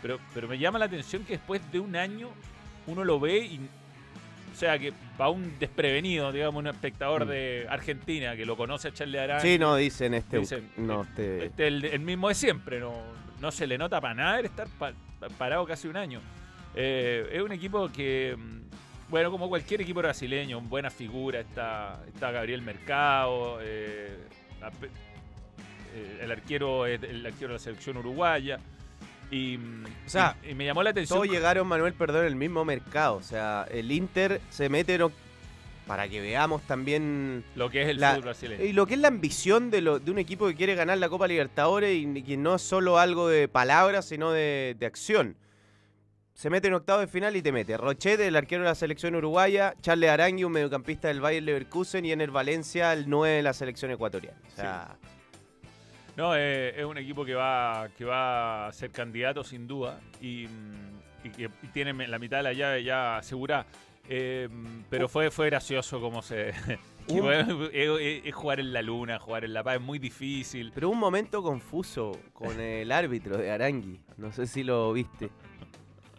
[0.00, 2.28] Pero, pero me llama la atención que después de un año
[2.86, 3.60] uno lo ve y.
[4.52, 7.28] O sea, que para un desprevenido, digamos, un espectador Mm.
[7.30, 9.48] de Argentina que lo conoce a Charle Arangui.
[9.48, 10.38] Sí, no, dicen este.
[10.38, 12.92] Dicen, no, este- este, el, el mismo de siempre, no,
[13.40, 14.92] no se le nota para nada el estar pa-
[15.38, 16.20] parado casi un año.
[16.74, 18.60] Eh, es un equipo que, mm,
[19.10, 24.16] bueno, como cualquier equipo brasileño, buena figura, está, está Gabriel Mercado, eh,
[25.94, 28.58] eh, el arquero el arquero de la selección uruguaya.
[29.32, 31.18] Y, O sea, y- me llamó la atención.
[31.18, 33.16] Todos llegaron, Manuel, perdón, en el mismo mercado.
[33.16, 35.10] O sea, el Inter se mete en
[35.86, 38.64] para que veamos también lo que es el la- fútbol brasileño.
[38.64, 41.08] y lo que es la ambición de, lo- de un equipo que quiere ganar la
[41.08, 45.36] Copa Libertadores y que no es solo algo de palabras, sino de, de acción.
[46.34, 47.76] Se mete en octavo de final y te mete.
[47.76, 52.12] Rochete, el arquero de la selección uruguaya, Charles Arangui, un mediocampista del Bayern Leverkusen y
[52.12, 54.38] en el Valencia, el 9 de la selección ecuatoriana.
[54.52, 54.96] O sea,
[56.16, 60.46] No, eh, es un equipo que va, que va a ser candidato sin duda y,
[61.24, 63.66] y que tiene la mitad de la llave ya asegurada.
[64.08, 64.48] Eh,
[64.90, 66.50] pero fue, fue gracioso como se...
[67.08, 70.70] es, jugar en la luna, jugar en La Paz, es muy difícil.
[70.74, 74.00] pero un momento confuso con el árbitro de Arangui.
[74.18, 75.30] No sé si lo viste.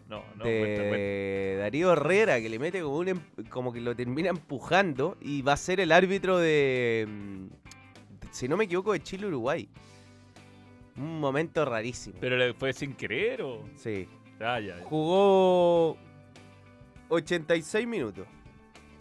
[0.06, 1.62] No, no, de cuenta, cuenta.
[1.62, 5.54] Darío Herrera, que le mete como un em- como que lo termina empujando y va
[5.54, 7.08] a ser el árbitro de-
[8.34, 9.68] si no me equivoco, de Chile-Uruguay.
[10.96, 12.16] Un momento rarísimo.
[12.20, 13.64] Pero le fue sin querer o...
[13.76, 14.08] Sí.
[14.40, 14.84] Ah, ya, ya.
[14.84, 15.96] Jugó
[17.08, 18.26] 86 minutos.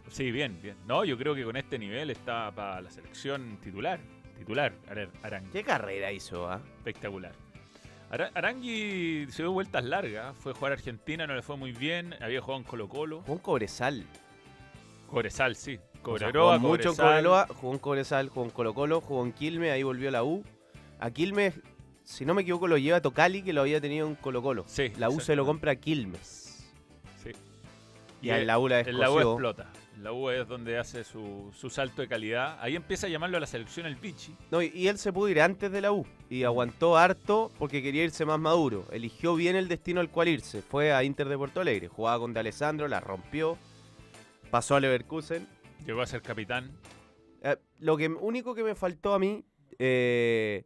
[0.09, 0.75] Sí, bien, bien.
[0.85, 3.99] No, yo creo que con este nivel está para la selección titular.
[4.37, 5.49] Titular, Ara- Arangui.
[5.51, 6.61] ¿Qué carrera hizo, ah?
[6.77, 7.31] Espectacular.
[8.11, 10.35] Ara- Arangui se dio vueltas largas.
[10.37, 12.13] Fue a jugar a Argentina, no le fue muy bien.
[12.21, 13.21] Había jugado en Colo Colo.
[13.21, 14.05] Jugó en Cobresal.
[15.07, 15.79] Cobresal, sí.
[16.05, 16.95] O sea, Cobreloa, jugó mucho en.
[16.95, 20.23] Cobreloa, jugó en Cobresal, jugó en Colo Colo, jugó en Quilmes, ahí volvió a la
[20.23, 20.43] U.
[20.99, 21.55] A Quilmes,
[22.03, 24.63] si no me equivoco, lo lleva Tocali, que lo había tenido en Colo Colo.
[24.67, 26.71] Sí, La U se lo compra a Quilmes.
[27.23, 27.31] Sí.
[28.21, 29.69] Y en la U la En la U explota.
[30.01, 32.57] La U es donde hace su, su salto de calidad.
[32.59, 34.35] Ahí empieza a llamarlo a la selección el Pichi.
[34.51, 37.81] No, y- y él se pudo ir antes de la U y aguantó harto porque
[37.81, 38.85] quería irse más maduro.
[38.91, 40.61] Eligió bien el destino al cual irse.
[40.61, 41.87] Fue a Inter de Porto Alegre.
[41.87, 43.57] Jugaba con De Alessandro, la rompió.
[44.51, 45.47] Pasó a Leverkusen.
[45.85, 46.71] Llegó a ser capitán.
[47.41, 49.43] Eh, lo que único que me faltó a mí
[49.79, 50.63] eh,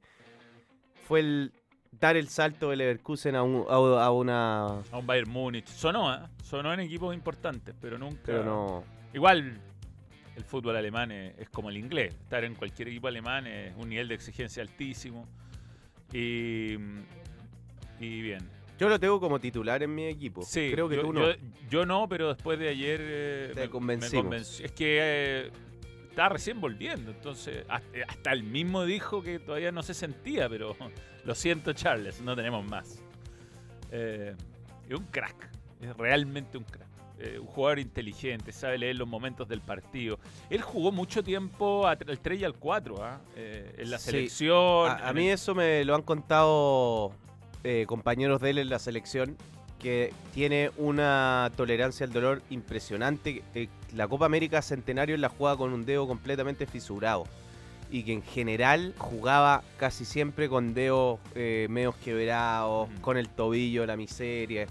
[1.08, 1.54] fue el
[1.92, 4.66] dar el salto del Leverkusen a, un- a- a una...
[4.92, 5.68] A un Bayern Múnich.
[5.68, 6.20] Sonó, ¿eh?
[6.44, 8.22] Sonó en equipos importantes, pero nunca.
[8.26, 8.84] Pero no...
[9.14, 9.60] Igual
[10.36, 12.14] el fútbol alemán es, es como el inglés.
[12.14, 15.28] Estar en cualquier equipo alemán es un nivel de exigencia altísimo.
[16.14, 16.74] Y,
[18.00, 18.48] y bien.
[18.78, 20.42] Yo lo tengo como titular en mi equipo.
[20.44, 21.32] Sí, Creo que yo, tú no.
[21.32, 21.36] Yo,
[21.70, 24.24] yo no, pero después de ayer eh, Te me- me convencimos.
[24.24, 24.66] convenció.
[24.66, 25.52] Es que eh,
[26.10, 30.76] estaba recién volviendo, entonces hasta, él mismo dijo que todavía no se sentía, pero
[31.26, 33.02] lo siento Charles, no tenemos más.
[33.92, 34.36] Eh,
[34.90, 35.50] es un crack,
[35.82, 36.88] es realmente un crack.
[37.20, 40.20] Eh, un jugador inteligente, sabe leer los momentos del partido.
[40.52, 43.20] Él jugó mucho tiempo al 3 y al 4, ¿ah?
[43.36, 44.12] Eh, en la Sí.
[44.12, 44.92] selección.
[44.92, 47.12] A, mí el- eso me lo han contado
[47.64, 49.38] eh, compañeros de él en la selección,
[49.80, 53.44] que tiene una tolerancia al dolor impresionante.
[53.54, 57.26] Eh, la Copa América Centenario la jugaba con un dedo completamente fisurado.
[57.90, 63.86] Y que en general jugaba casi siempre con dedos eh, medios quebrados, con el tobillo,
[63.86, 64.68] la miseria.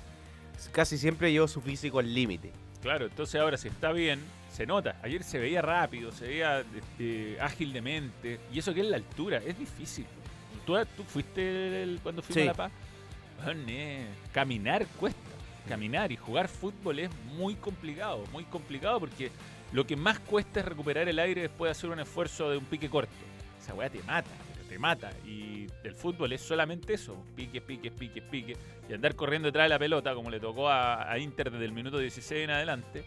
[0.73, 2.53] Casi siempre llevó su físico al límite.
[2.83, 4.21] Claro, entonces ahora si está bien,
[4.53, 4.97] se nota.
[5.03, 8.41] Ayer se veía rápido, se veía este, ágil de mente.
[8.53, 10.07] Y eso que es la altura, es difícil.
[10.67, 12.49] ¿Tú, tú fuiste el- cuando fuimos Sí.
[12.49, 12.73] a La Paz?
[13.69, 15.21] Eh, caminar cuesta.
[15.69, 19.31] Caminar y jugar fútbol es muy complicado, muy complicado porque
[19.73, 22.65] lo que más cuesta es recuperar el aire después de hacer un esfuerzo de un
[22.67, 23.13] pique corto.
[23.61, 24.31] Esa weá te mata,
[24.69, 25.11] te mata.
[25.27, 28.57] Y el fútbol es solamente eso, pique, pique, pique, pique.
[28.89, 31.73] Y andar corriendo detrás de la pelota, como le tocó a, a Inter desde el
[31.73, 33.05] minuto 16 en adelante,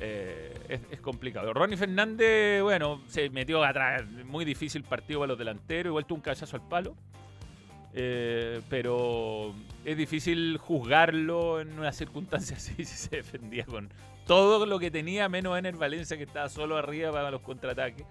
[0.00, 1.52] eh, es, complicado.
[1.52, 4.04] Ronnie Fernández, bueno, se metió atrás.
[4.24, 5.90] Muy difícil partido para los delanteros.
[5.90, 6.94] Igual tuvo un cabezazo al palo.
[7.98, 13.88] Eh, pero es difícil juzgarlo en una circunstancia así si se defendía con
[14.26, 18.04] todo lo que tenía, menos Ener Valencia que estaba solo arriba para los contraataques.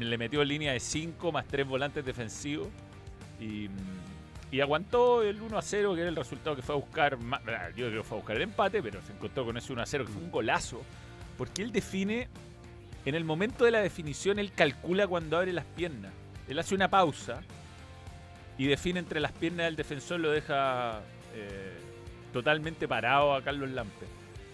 [0.00, 2.66] Le metió línea de 5 más 3 volantes defensivos
[3.38, 3.68] y,
[4.50, 7.16] y aguantó el 1 a 0, que era el resultado que fue a buscar.
[7.32, 9.82] ah, Yo creo que fue a buscar el empate, pero se encontró con ese 1
[9.82, 10.82] a 0, que fue un golazo.
[11.38, 12.28] Porque él define,
[13.04, 16.12] en el momento de la definición, él calcula cuando abre las piernas.
[16.48, 17.42] Él hace una pausa
[18.58, 21.00] y define entre las piernas del defensor, lo deja
[21.34, 21.78] eh,
[22.32, 24.06] totalmente parado a Carlos Lampe.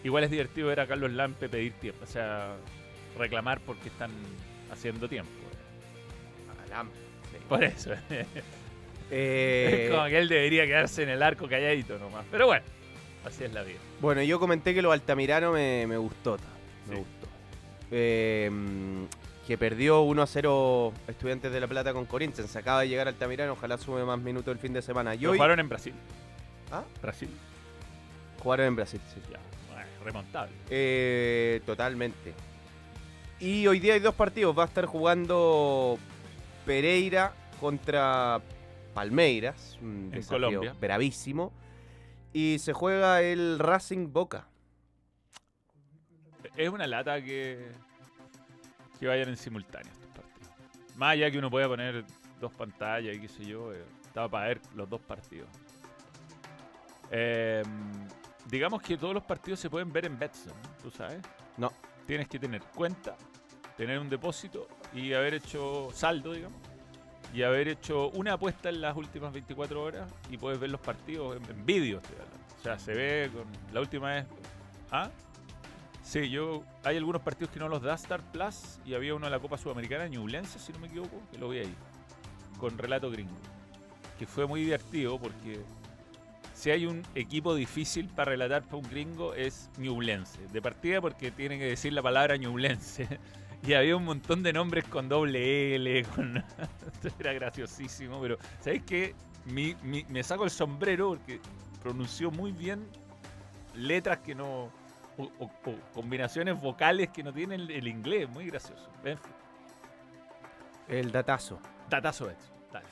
[0.04, 2.54] Igual es divertido ver a Carlos Lampe pedir tiempo, o sea,
[3.18, 4.10] reclamar porque están
[4.70, 5.32] haciendo tiempo.
[7.48, 7.90] Por eso.
[9.10, 12.24] Eh, es como que él debería quedarse en el arco calladito nomás.
[12.30, 12.64] Pero bueno,
[13.24, 13.78] así es la vida.
[14.00, 16.36] Bueno, yo comenté que lo Altamirano me, me gustó.
[16.88, 16.98] Me Sí.
[17.00, 17.26] gustó.
[17.90, 18.50] Eh,
[19.46, 22.54] que perdió 1 a 0 Estudiantes de La Plata con Corinthians.
[22.56, 23.52] Acaba de llegar Altamirano.
[23.52, 25.14] Ojalá sume más minutos el fin de semana.
[25.16, 25.94] Jugaron en Brasil.
[26.72, 26.82] ¿Ah?
[27.00, 27.28] Brasil.
[28.42, 29.00] jugaron en Brasil.
[29.14, 29.20] sí.
[29.32, 29.38] Ya,
[29.72, 30.52] bueno, remontable.
[30.68, 32.34] Eh, totalmente.
[33.38, 34.56] Y hoy día hay dos partidos.
[34.58, 35.96] Va a estar jugando
[36.64, 38.40] Pereira contra
[38.96, 39.78] Palmeiras.
[39.82, 40.74] Un desafío Colombia.
[40.80, 41.52] bravísimo.
[42.32, 44.48] Y se juega el Racing Boca.
[46.56, 47.68] Es una lata que,
[48.98, 50.50] que vayan en simultáneo estos partidos.
[50.96, 52.06] Más allá que uno pueda poner
[52.40, 55.50] dos pantallas y qué sé yo, eh, estaba para ver los dos partidos.
[57.10, 57.62] Eh,
[58.48, 61.20] digamos que todos los partidos se pueden ver en Betson, ¿tú sabes?
[61.58, 61.70] No.
[62.06, 63.14] Tienes que tener cuenta,
[63.76, 66.65] tener un depósito y haber hecho saldo, digamos.
[67.34, 71.36] Y haber hecho una apuesta en las últimas 24 horas y puedes ver los partidos
[71.36, 72.00] en, en vídeo.
[72.58, 74.26] O sea, se ve con la última vez.
[74.90, 75.10] ¿Ah?
[76.06, 76.62] Sí, yo.
[76.84, 79.58] Hay algunos partidos que no los da Star Plus y había uno de la Copa
[79.58, 81.74] Sudamericana, Ñublense, si no me equivoco, que lo vi ahí.
[82.58, 83.34] Con relato gringo.
[84.16, 85.60] Que fue muy divertido porque
[86.54, 90.38] si hay un equipo difícil para relatar para un gringo es Ñublense.
[90.52, 93.08] De partida porque tiene que decir la palabra Ñublense.
[93.62, 96.36] Y había un montón de nombres con doble L, con...
[96.36, 99.14] Esto era graciosísimo, pero ¿sabéis qué?
[99.46, 101.40] Mi- mi- me saco el sombrero porque
[101.82, 102.86] pronunció muy bien
[103.74, 104.70] letras que no...
[105.18, 108.90] O, o- o combinaciones vocales que no tienen el, el inglés, muy gracioso.
[109.04, 109.32] En fin,
[110.88, 111.58] El datazo.
[111.88, 112.52] datazo eso.
[112.72, 112.86] Dale.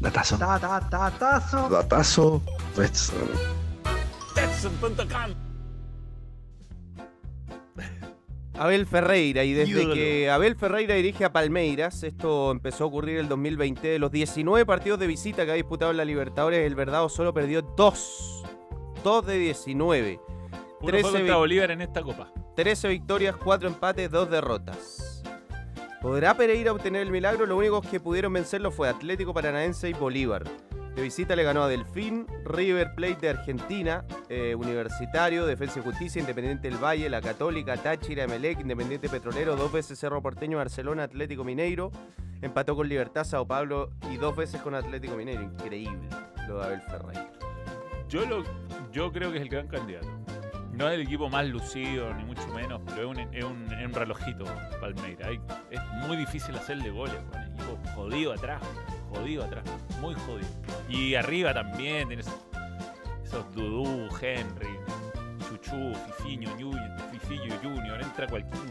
[0.00, 0.38] Datazo.
[0.38, 1.68] Ta, ta, ta, tazo.
[1.68, 2.42] Datazo.
[2.76, 3.28] Betson.
[4.34, 5.34] Betson.com.
[8.56, 9.94] Abel Ferreira, y desde Ídolo.
[9.94, 14.64] que Abel Ferreira dirige a Palmeiras, esto empezó a ocurrir el 2020, de los 19
[14.64, 18.44] partidos de visita que ha disputado en la Libertadores, el Verdado solo perdió 2.
[19.02, 20.20] 2 de 19.
[20.28, 22.32] Uno fue 13 contra Bolívar en esta copa.
[22.56, 25.22] 13 victorias, 4 empates, 2 derrotas.
[26.00, 27.46] ¿Podrá Pereira obtener el milagro?
[27.46, 30.44] Lo único que pudieron vencerlo fue Atlético Paranaense y Bolívar.
[30.94, 36.20] De visita le ganó a Delfín, River Plate de Argentina, eh, Universitario, Defensa y Justicia,
[36.20, 41.42] Independiente del Valle, La Católica, Táchira, Emelec, Independiente Petrolero, dos veces Cerro Porteño, Barcelona, Atlético
[41.42, 41.90] Mineiro
[42.44, 45.42] Empató con Libertad, Sao Paulo y dos veces con Atlético Mineiro.
[45.42, 46.06] Increíble
[46.46, 47.30] lo de Abel Ferreira.
[48.06, 48.44] Yo, lo,
[48.92, 50.08] yo creo que es el gran candidato.
[50.72, 53.86] No es el equipo más lucido, ni mucho menos, pero es un, es un, es
[53.86, 54.44] un relojito
[54.78, 55.30] Palmeira.
[55.70, 58.60] Es muy difícil hacerle goles con el equipo jodido atrás,
[59.10, 59.64] jodido atrás,
[60.00, 60.48] muy jodido.
[60.88, 62.26] Y arriba también tienes
[63.24, 64.78] esos Dudú, Henry,
[65.48, 66.50] Chuchu, Fifiño,
[67.12, 68.00] Fifiño Junior.
[68.02, 68.62] Entra cualquier,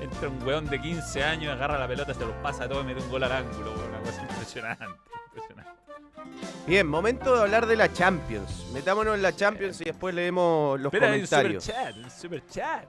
[0.00, 2.86] entra un weón de 15 años, agarra la pelota, se los pasa a todos y
[2.88, 3.72] mete un gol al ángulo.
[3.88, 4.84] Una cosa impresionante,
[5.26, 5.70] impresionante.
[6.66, 8.66] Bien, momento de hablar de la Champions.
[8.72, 11.64] Metámonos en la Champions y después leemos los Espera, hay un super comentarios.
[11.66, 12.84] chat, un super chat.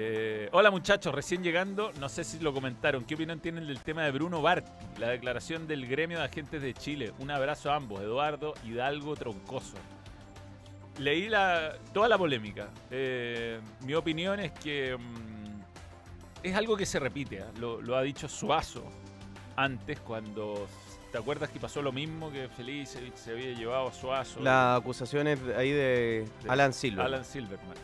[0.00, 3.02] Eh, hola muchachos, recién llegando, no sé si lo comentaron.
[3.04, 4.70] ¿Qué opinión tienen del tema de Bruno Barti?
[4.96, 7.12] La declaración del gremio de agentes de Chile.
[7.18, 9.76] Un abrazo a ambos, Eduardo Hidalgo Troncoso.
[11.00, 12.68] Leí la, toda la polémica.
[12.92, 17.42] Eh, mi opinión es que mm, es algo que se repite.
[17.42, 17.50] ¿ah?
[17.58, 18.84] Lo, lo ha dicho Suazo
[19.56, 20.68] antes cuando...
[21.10, 24.38] ¿Te acuerdas que pasó lo mismo que Felice se había llevado a Suazo?
[24.38, 27.06] Las acusaciones ahí de de Alan Silva.
[27.06, 27.76] Alan Silverman.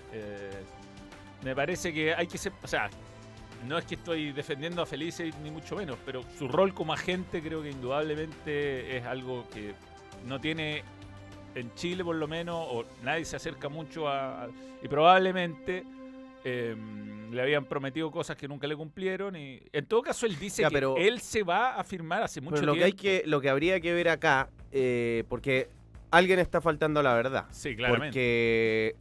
[1.45, 2.53] Me parece que hay que ser.
[2.63, 2.89] O sea,
[3.69, 7.41] no es que estoy defendiendo a Felice ni mucho menos, pero su rol como agente
[7.43, 9.75] creo que indudablemente es algo que
[10.27, 10.83] no tiene
[11.55, 14.49] en Chile, por lo menos, o nadie se acerca mucho a.
[14.83, 15.85] y probablemente.
[16.47, 16.77] eh,
[17.31, 20.69] le habían prometido cosas que nunca le cumplieron y en todo caso él dice Ya,
[20.69, 22.85] que pero- él se va a firmar hace mucho Pero lo que, tiempo.
[22.85, 22.93] hay
[23.23, 25.69] que, lo que habría que ver acá, eh, porque
[26.13, 27.47] alguien está faltando a la verdad.
[27.51, 28.09] Sí, claramente.
[28.11, 28.97] Porque.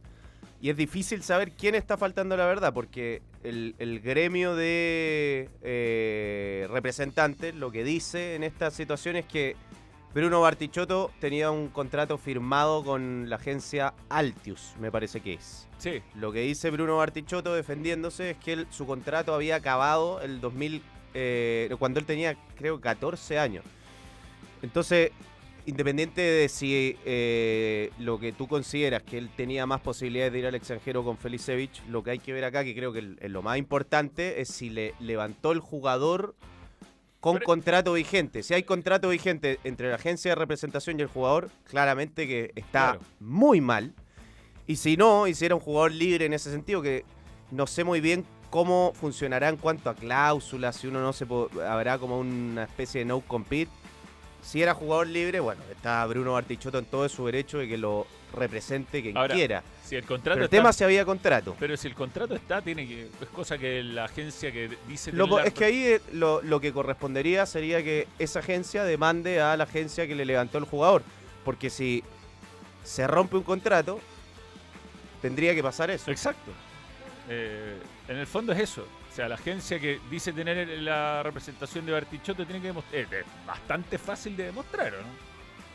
[0.64, 6.66] Y es difícil saber quién está faltando la verdad, porque el, el gremio de eh,
[6.70, 9.56] representantes lo que dice en esta situación es que
[10.14, 15.68] Bruno Bartichotto tenía un contrato firmado con la agencia Altius, me parece que es.
[15.76, 20.40] Sí, Lo que dice Bruno Bartichotto defendiéndose es que él- su contrato había acabado el
[20.40, 20.80] 2000,
[21.12, 23.66] eh, cuando él tenía, creo, 14 años.
[24.62, 25.10] Entonces,
[25.66, 30.46] independiente de si eh, lo que tú consideras que él tenía más posibilidades de ir
[30.46, 33.30] al extranjero con Felicevich, lo que hay que ver acá, que creo que el- es
[33.30, 36.34] lo más importante, es si le levantó el jugador
[37.20, 38.42] con Pero- contrato vigente.
[38.42, 42.92] Si hay contrato vigente entre la agencia de representación y el jugador, claramente que está
[42.92, 43.00] Claro.
[43.20, 43.94] muy mal.
[44.66, 47.04] Y si no, y si era un jugador libre en ese sentido, que
[47.50, 51.26] no sé muy bien cómo funcionará en cuanto a cláusulas, si uno no se
[51.66, 53.70] habrá como una especie de no compete.
[54.44, 58.06] Si era jugador libre, bueno, está Bruno Bartichotto en todo su derecho de que lo
[58.34, 59.62] represente quien Ahora, quiera.
[59.84, 61.56] si el contrato Pero el está- tema si había contrato.
[61.58, 63.08] Pero si el contrato está, tiene que.
[63.22, 65.12] Es cosa que la agencia que dice.
[65.12, 69.56] Lo es que ahí eh, lo, lo que correspondería sería que esa agencia demande a
[69.56, 71.02] la agencia que le levantó el jugador.
[71.44, 72.02] Porque si
[72.84, 73.98] se rompe un contrato,
[75.22, 76.10] tendría que pasar eso.
[76.10, 76.52] Exacto.
[77.28, 77.78] Eh,
[78.08, 78.86] en el fondo es eso.
[79.14, 83.02] O sea, la agencia que dice tener la representación de Bartichotto tiene que demostrar.
[83.14, 85.06] Es bastante fácil de demostrar, ¿o ¿no?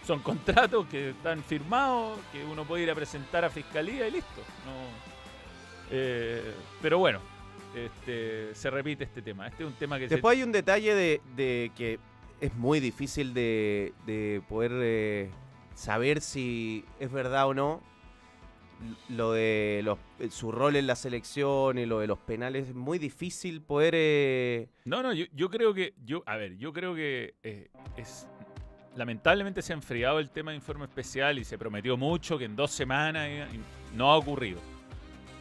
[0.05, 4.41] Son contratos que están firmados, que uno puede ir a presentar a fiscalía y listo.
[4.65, 4.73] No,
[5.91, 7.21] eh, pero bueno,
[7.73, 9.47] este, se repite este tema.
[9.47, 11.97] Este es un tema que se- Después hay un detalle de, que
[12.41, 15.29] es muy difícil de, de poder eh,
[15.75, 17.81] saber si es verdad o no.
[19.09, 19.97] Lo de los-
[20.33, 23.93] su rol en la selección y lo de los penales es muy difícil poder.
[23.97, 28.27] eh, No, no, yo, yo creo que, yo, a ver, yo creo que eh, es,
[28.95, 32.55] lamentablemente se ha enfriado el tema de informe especial y se prometió mucho que en
[32.55, 33.29] dos semanas
[33.93, 34.59] no ha ocurrido.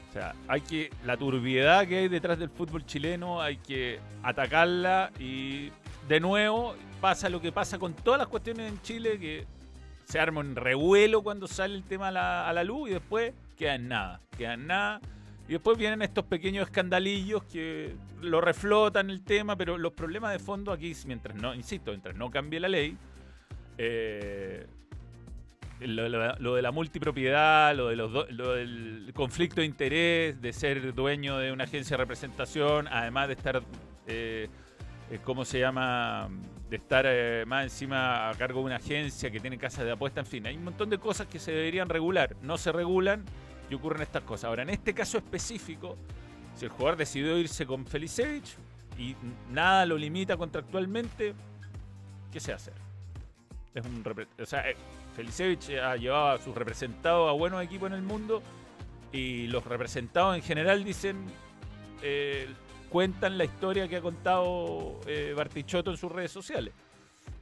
[0.08, 5.12] O sea, hay que, la turbiedad que hay detrás del fútbol chileno hay que atacarla
[5.20, 5.70] y
[6.08, 9.46] de nuevo pasa lo que pasa con todas las cuestiones en Chile que
[10.08, 13.88] se arma un revuelo cuando sale el tema a la, luz y después queda en
[13.88, 15.00] nada, queda en nada.
[15.46, 20.38] Y después vienen estos pequeños escandalillos que lo reflotan el tema, pero los problemas de
[20.38, 22.96] fondo aquí, mientras no, insisto, mientras no cambie la ley,
[23.76, 24.66] eh,
[25.80, 30.94] lo, de la multipropiedad, lo, de los do- lo del conflicto de interés, de ser
[30.94, 33.62] dueño de una agencia de representación, además de estar,
[34.06, 34.48] eh,
[35.24, 36.28] ¿cómo se llama?
[36.68, 40.20] De estar eh, más encima a cargo de una agencia que tiene casas de apuesta,
[40.20, 43.24] en fin, hay un montón de cosas que se deberían regular, no se regulan
[43.70, 44.44] y ocurren estas cosas.
[44.44, 45.96] Ahora, en este caso específico,
[46.54, 48.56] si el jugador decidió irse con Felicevich
[48.98, 49.16] y
[49.50, 51.34] nada lo limita contractualmente,
[52.30, 52.72] ¿qué se hace?
[53.74, 54.76] Es un o eh,
[55.14, 58.42] Felicevich ha llevado a sus representados a buenos equipos en el mundo
[59.12, 61.26] y los representados en general dicen
[62.02, 62.48] eh,
[62.88, 66.72] cuentan la historia que ha contado eh, Bartichotto en sus redes sociales.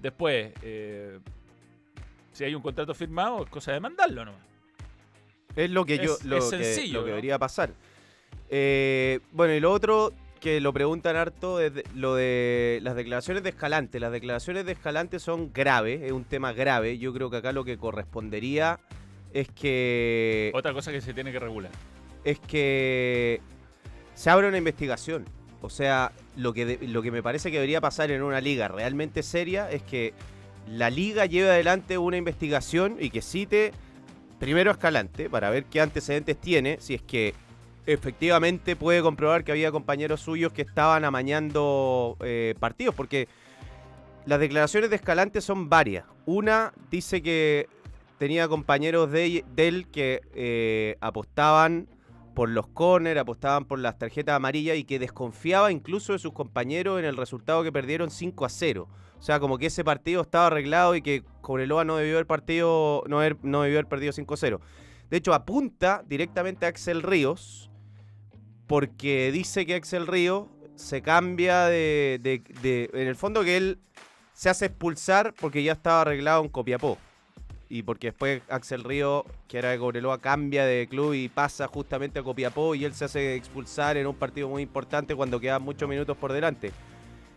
[0.00, 1.18] Después, eh,
[2.32, 4.40] si hay un contrato firmado, es cosa de mandarlo nomás.
[5.54, 7.14] Es lo que yo Es- lo, es que, sencillo, lo que ¿no?
[7.16, 7.70] debería pasar.
[8.50, 13.42] Eh, bueno, y lo otro que lo preguntan harto es de- lo de las declaraciones
[13.42, 13.98] de Escalante.
[14.00, 16.98] Las declaraciones de Escalante son graves, es un tema grave.
[16.98, 18.78] Yo creo que acá lo que correspondería
[19.32, 21.72] es que Otra cosa que se tiene que regular.
[22.22, 23.40] es que
[24.14, 25.24] se abra una investigación.
[25.66, 29.24] O sea, lo que, lo que me parece que debería pasar en una liga realmente
[29.24, 30.14] seria es que
[30.68, 33.72] la liga lleve adelante una investigación y que cite
[34.38, 37.34] primero a Escalante para ver qué antecedentes tiene, si es que
[37.84, 43.26] efectivamente puede comprobar que había compañeros suyos que estaban amañando eh, partidos, porque
[44.24, 46.04] las declaraciones de Escalante son varias.
[46.26, 47.68] Una dice que
[48.18, 51.88] tenía compañeros de, de él que eh, apostaban
[52.36, 56.98] por los corners, apostaban por las tarjetas amarillas y que desconfiaba incluso de sus compañeros
[56.98, 58.88] en el resultado que perdieron 5 a 0.
[59.18, 63.02] O sea, como que ese partido estaba arreglado y que Cobreloa no debió haber partido,
[63.08, 64.60] no, haber- no debió haber perdido 5 a 0.
[65.08, 67.70] De hecho, apunta directamente a Axel Ríos
[68.66, 73.78] porque dice que Axel Ríos se cambia de, de- de- En el fondo que él
[74.34, 76.98] se hace expulsar porque ya estaba arreglado en Copiapó.
[77.68, 82.20] Y porque después Axel Río, que era de Cobreloa, cambia de club y pasa justamente
[82.20, 85.88] a Copiapó y él se hace expulsar en un partido muy importante cuando quedan muchos
[85.88, 86.70] minutos por delante.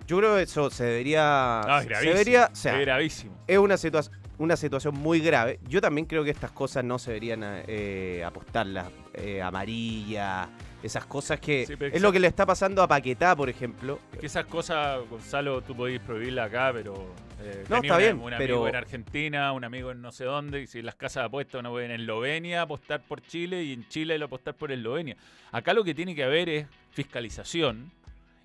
[0.08, 1.62] Yo creo que eso se debería...
[1.68, 2.14] No, es se gravísimo.
[2.14, 3.38] debería o sea, es gravísimo.
[3.48, 4.10] es una, situa-
[4.40, 5.60] una situación muy grave.
[5.68, 10.48] Yo también creo que estas cosas no se deberían eh, apostarlas eh, amarillas,
[10.82, 14.00] esas cosas que Sí, pero es lo que le está pasando a Paquetá, por ejemplo.
[14.14, 16.94] Es que esas cosas, Gonzalo, tú podés prohibirlas acá, pero.
[17.42, 20.24] eh, No, está una- bien, Un pero- amigo en Argentina, un amigo en no sé
[20.24, 23.74] dónde, y si las casas de apuestas uno puede en Eslovenia apostar por Chile y
[23.74, 25.18] en Chile lo apostar por Eslovenia.
[25.52, 27.92] Acá lo que tiene que haber es fiscalización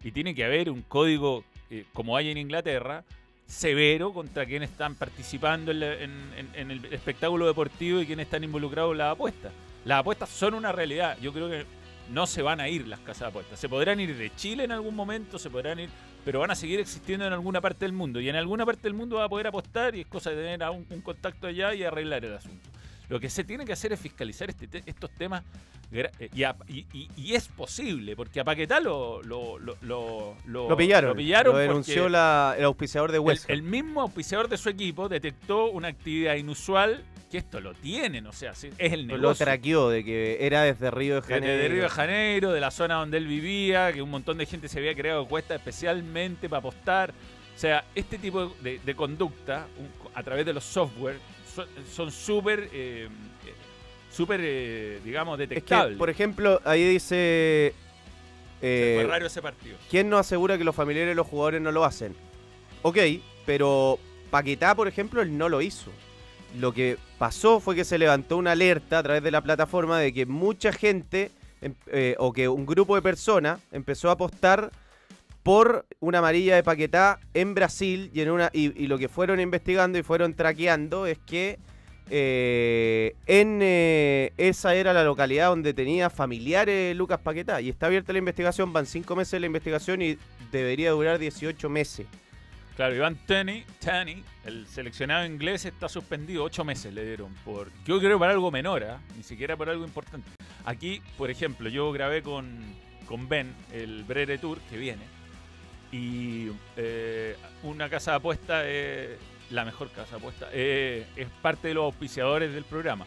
[0.02, 3.04] y tiene que haber un código, eh, como hay en Inglaterra,
[3.46, 8.92] severo contra quienes están participando en, la- en- el espectáculo deportivo y quienes están involucrados
[8.92, 9.52] en las apuestas.
[9.84, 11.16] Las apuestas son una realidad.
[11.20, 11.66] Yo creo que
[12.10, 13.58] no se van a ir las casas de apuestas.
[13.58, 15.88] Se podrán ir de Chile en algún momento, se podrán ir,
[16.24, 18.20] pero van a seguir existiendo en alguna parte del mundo.
[18.20, 20.62] Y en alguna parte del mundo va a poder apostar y es cosa de tener
[20.62, 22.70] a un contacto allá y arreglar el asunto.
[23.08, 25.42] Lo que se tiene que hacer es fiscalizar este te- estos temas
[25.92, 30.34] eh, y, a- y- y- y es posible, porque a Paquetá lo, lo, lo, lo,
[30.46, 31.10] lo- Lo pillaron.
[31.10, 35.08] Lo pillaron Lo denunció la- el auspiciador de West el mismo auspiciador de su equipo
[35.08, 39.44] detectó una actividad inusual que esto lo tienen, o sea, es el Lo negocio.
[39.44, 41.46] traqueó de que era desde Río de Janeiro.
[41.62, 44.68] de Río de Janeiro, de la zona donde él vivía, que un montón de gente
[44.68, 47.10] se había creado cuesta especialmente para apostar.
[47.10, 51.18] O sea, este tipo de, de conducta un- a través de los software
[51.90, 53.08] son- súper, eh,
[53.46, 53.54] eh,
[54.10, 55.98] súper, eh, digamos, Es que, detectables.
[55.98, 57.74] por ejemplo, ahí dice...
[58.62, 59.76] eh, Fue raro ese partido.
[59.90, 62.14] ¿Quién nos asegura que los familiares de los jugadores no lo hacen?
[62.82, 62.98] Ok,
[63.46, 63.98] pero
[64.30, 65.90] Paquetá, por ejemplo, él no lo hizo.
[66.58, 70.12] Lo que pasó fue que se levantó una alerta a través de la plataforma de
[70.12, 71.30] que mucha gente,
[71.60, 74.70] em- eh, o que un grupo de personas, empezó a apostar
[75.44, 79.98] por una amarilla de Paquetá en Brasil y, en una, y, lo que fueron investigando
[79.98, 81.58] y fueron traqueando es que
[82.10, 88.12] eh, en eh, esa era la localidad donde tenía familiares Lucas Paquetá y está abierta
[88.12, 90.18] la investigación, van cinco meses la investigación y
[90.50, 92.06] debería durar 18 meses.
[92.74, 96.42] Claro, Iván Tani, Tani, el seleccionado inglés, está suspendido.
[96.42, 97.70] Ocho meses le dieron por.
[97.84, 99.00] Yo creo para algo menor, ¿ah?
[99.16, 100.28] ni siquiera por algo importante.
[100.64, 102.58] Aquí, por ejemplo, yo grabé con,
[103.06, 105.13] con Ben el Brere Tour que viene.
[105.94, 109.16] Y eh, una casa de apuesta, eh,
[109.50, 113.06] la mejor casa de apuesta, eh, es parte de los auspiciadores del programa.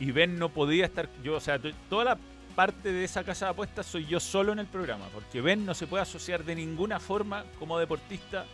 [0.00, 1.08] Y Ben no podía estar.
[1.22, 2.18] Yo, o sea, to- toda la
[2.56, 5.06] parte de esa casa de apuestas soy yo solo en el programa.
[5.14, 8.44] Porque Ben no se puede asociar de ninguna forma como deportista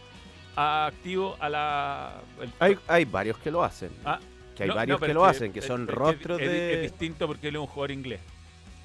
[0.54, 2.20] a- activo a la.
[2.42, 3.90] el- Hay, hay varios que lo hacen.
[4.04, 4.20] Ah,
[4.54, 6.74] que hay no, varios no, que lo hacen, que son es rostros es, de...
[6.74, 8.20] Es distinto porque él es un jugador inglés.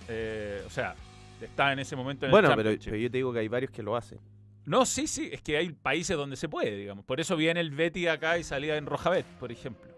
[0.07, 0.95] Eh, o sea,
[1.41, 3.69] está en ese momento en bueno, el pero, pero yo te digo que hay varios
[3.71, 4.17] que lo hacen.
[4.68, 7.05] No, sí, sí, es que hay países donde se puede, digamos.
[7.05, 9.89] Por eso viene el Betty acá y salía en Rojabet, por ejemplo.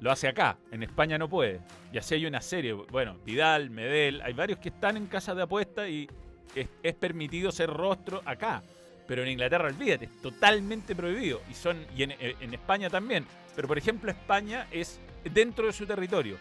[0.00, 1.60] Lo hace acá, en España no puede.
[1.92, 5.42] Y así hay una serie, bueno, Vidal, Medel, hay varios que están en casas de
[5.42, 6.08] apuestas y
[6.56, 8.64] es, permitido ser rostro acá.
[9.06, 11.40] Pero en Inglaterra, olvídate, es totalmente prohibido.
[11.48, 13.24] Y son y en, en España también.
[13.54, 14.98] Pero por ejemplo, España es
[15.32, 16.38] dentro de su territorio.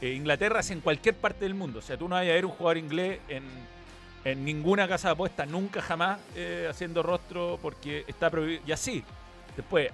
[0.00, 1.80] Eh, Inglaterra es en cualquier parte del mundo.
[1.80, 3.42] O sea, tú no vas a ver un jugador inglés en,
[4.24, 8.62] en ninguna casa de apuestas, nunca jamás eh, haciendo rostro porque está prohibido.
[8.66, 9.04] Y así.
[9.56, 9.90] Después,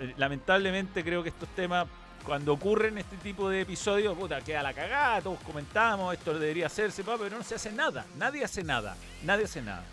[0.00, 1.86] eh, lamentablemente creo que estos temas,
[2.24, 7.04] cuando ocurren este tipo de episodios, puta, queda la cagada, todos comentamos, esto debería hacerse,
[7.04, 8.06] pero no se hace nada.
[8.16, 8.96] Nadie hace nada.
[9.24, 9.84] Nadie hace nada.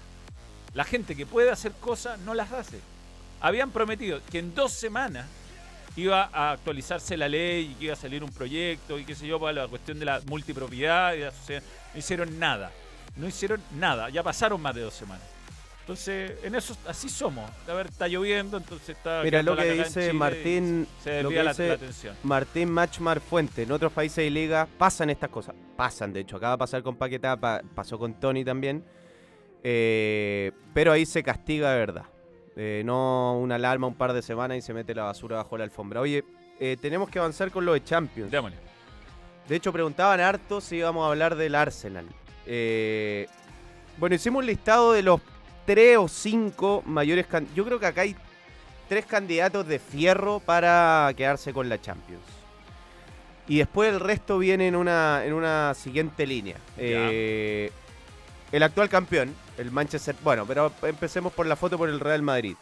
[0.74, 2.80] La gente que puede hacer cosas no las hace.
[3.42, 5.26] Habían prometido que en dos semanas
[5.98, 9.28] iba a actualizarse la ley y que iba a salir un proyecto y qué sé
[9.28, 11.64] yo para la cuestión de la multipropiedad y la sociedad.
[11.94, 12.72] No hicieron nada.
[13.16, 14.10] No hicieron nada.
[14.10, 15.24] Ya pasaron más de dos semanas.
[15.82, 17.50] Entonces, en eso así somos.
[17.68, 19.22] A ver, está lloviendo, entonces está.
[19.24, 22.16] Mira lo que dice Martín, Se lo desvía que la, atención.
[22.24, 23.64] Martín Machmar Fuente.
[23.64, 25.56] En otros países y ligas pasan estas cosas.
[25.76, 26.38] Pasan, de hecho.
[26.38, 28.86] Acaba de pasar con Paquetá, pa- pasó con Tony también.
[29.64, 32.06] Eh, pero ahí se castiga de verdad.
[32.56, 35.64] Eh, no una alarma un par de semanas y se mete la basura bajo la
[35.64, 36.00] alfombra.
[36.02, 36.24] Oye,
[36.60, 38.32] eh, tenemos que avanzar con lo de Champions.
[38.32, 38.58] Démosle.
[39.48, 42.06] De hecho, preguntaban harto si íbamos a hablar del Arsenal.
[42.46, 43.28] Eh,
[43.98, 45.22] bueno, hicimos un listado de los
[45.66, 47.28] tres o cinco mayores.
[47.28, 48.16] can- Yo creo que acá hay
[48.90, 52.24] tres candidatos de fierro para quedarse con la Champions.
[53.48, 56.56] Y después el resto viene en una, en una siguiente línea.
[56.78, 57.72] Eh,
[58.52, 60.16] el actual campeón, el Manchester.
[60.24, 62.56] Bueno, pero empecemos por la foto por el Real Madrid.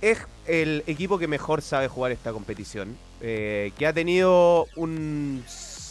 [0.00, 2.96] Es el equipo que mejor sabe jugar esta competición.
[3.22, 5.44] eh, que ha tenido un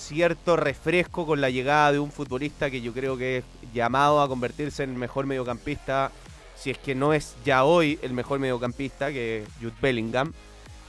[0.10, 3.43] cierto refresco con la llegada de un futbolista que yo creo que es
[3.74, 6.12] llamado a convertirse en el mejor mediocampista.
[6.55, 10.34] Si es que no es ya hoy el mejor mediocampista, que es Jude Bellingham.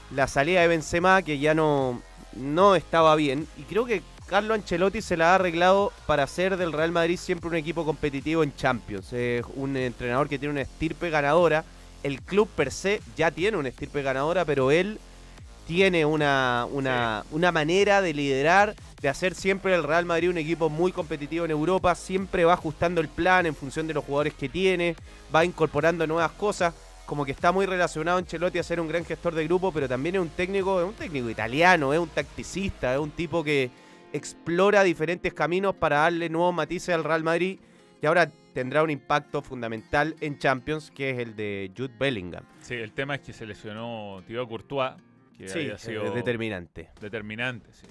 [0.09, 2.01] La salida de Benzema, que ya no,
[2.33, 3.47] no estaba bien.
[3.57, 7.49] Y creo que Carlo Ancelotti se la ha arreglado para hacer del Real Madrid siempre
[7.49, 9.13] un equipo competitivo en Champions.
[9.13, 11.63] Es un entrenador que tiene una estirpe ganadora.
[12.01, 14.99] El club per se ya tiene una estirpe ganadora, pero él
[15.67, 20.69] tiene una, una, una manera de liderar, de hacer siempre el Real Madrid un equipo
[20.69, 21.95] muy competitivo en Europa.
[21.95, 24.95] Siempre va ajustando el plan en función de los jugadores que tiene,
[25.33, 26.73] va incorporando nuevas cosas.
[27.07, 30.15] Como que está muy relacionado Ancelotti a ser un gran gestor de grupo, pero también
[30.15, 33.69] es un técnico, es un técnico italiano, es un tacticista, es un tipo que
[34.13, 37.59] explora diferentes caminos para darle nuevos matices al Real Madrid
[38.01, 42.43] y ahora tendrá un impacto fundamental en Champions, que es el de Jude Bellingham.
[42.61, 44.93] Sí, el tema es que se lesionó Thibaut Courtois,
[45.37, 46.89] que Sí, había sido determinante.
[46.99, 47.69] determinante.
[47.73, 47.87] Sí,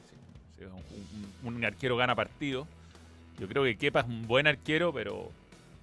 [1.45, 2.67] un, arquero gana partido.
[3.39, 5.31] Yo creo que Kepa es un buen arquero, pero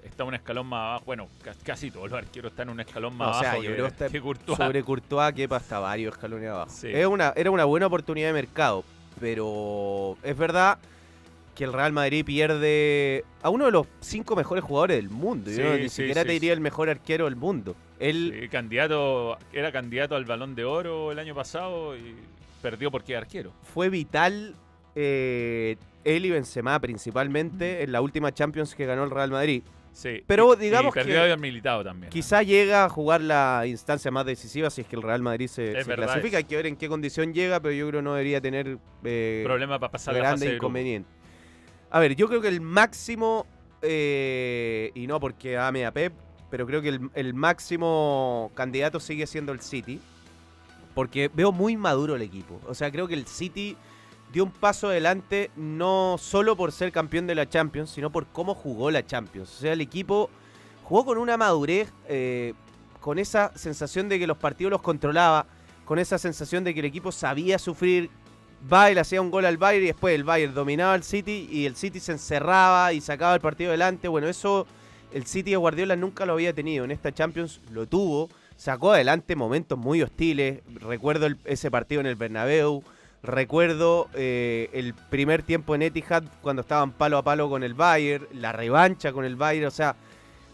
[0.03, 1.03] está un escalón más abajo.
[1.05, 3.75] Bueno, ca- casi todos los arqueros están un escalón más o sea, abajo yo que,
[3.75, 4.57] creo que está que Courtois.
[4.57, 6.71] sobre Courtois que hasta varios escalones abajo.
[6.71, 6.89] Sí.
[6.91, 8.83] Es una, era una buena oportunidad de mercado,
[9.19, 10.77] pero es verdad
[11.55, 15.49] que el Real Madrid pierde a uno de los cinco mejores jugadores del mundo.
[15.49, 17.75] Yo Sí, ni sí, siquiera te diría el mejor arquero del mundo.
[17.99, 22.15] Él candidato, era candidato al Balón de Oro el año pasado y
[22.61, 23.51] perdió porque es arquero.
[23.73, 24.53] fue vital,
[24.99, 29.61] eh, él y Benzema principalmente, en la última Champions que ganó el Real Madrid.
[29.93, 30.23] Sí.
[30.25, 32.09] Pero y- digamos y perdió que militado también.
[32.11, 35.83] Quizá llega a jugar la instancia más decisiva si es que el Real Madrid se,
[35.83, 36.37] se clasifica.
[36.37, 39.41] Hay que ver en qué condición llega, pero yo creo que no debería tener eh,
[39.45, 40.65] Problema para pasar la grande fase grupo.
[40.65, 41.09] inconveniente.
[41.89, 43.45] A ver, yo creo que el máximo,
[43.81, 46.13] eh, y no porque ame a Pep,
[46.49, 49.99] pero creo que el, el máximo candidato sigue siendo el City,
[50.93, 52.59] porque veo muy maduro el equipo.
[52.67, 53.75] O sea, creo que el City
[54.31, 58.53] dio un paso adelante no solo por ser campeón de la Champions, sino por cómo
[58.53, 59.49] jugó la Champions.
[59.57, 60.29] O sea, el equipo
[60.83, 62.53] jugó con una madurez, eh,
[62.99, 65.45] con esa sensación de que los partidos los controlaba,
[65.85, 68.09] con esa sensación de que el equipo sabía sufrir.
[68.67, 71.75] Bayern hacía un gol al Bayern y después el Bayern dominaba al City y el
[71.75, 74.07] City se encerraba y sacaba el partido adelante.
[74.07, 74.65] Bueno, eso
[75.13, 76.83] el City de Guardiola nunca lo había tenido.
[76.83, 78.29] En esta Champions lo tuvo.
[78.55, 80.61] Sacó adelante momentos muy hostiles.
[80.81, 82.83] Recuerdo ese partido en el Bernabéu.
[83.27, 88.25] Recuerdo eh, el primer tiempo en Etihad cuando estaban palo a palo con el Bayern.
[88.31, 89.67] La revancha con el Bayern.
[89.67, 89.97] O sea,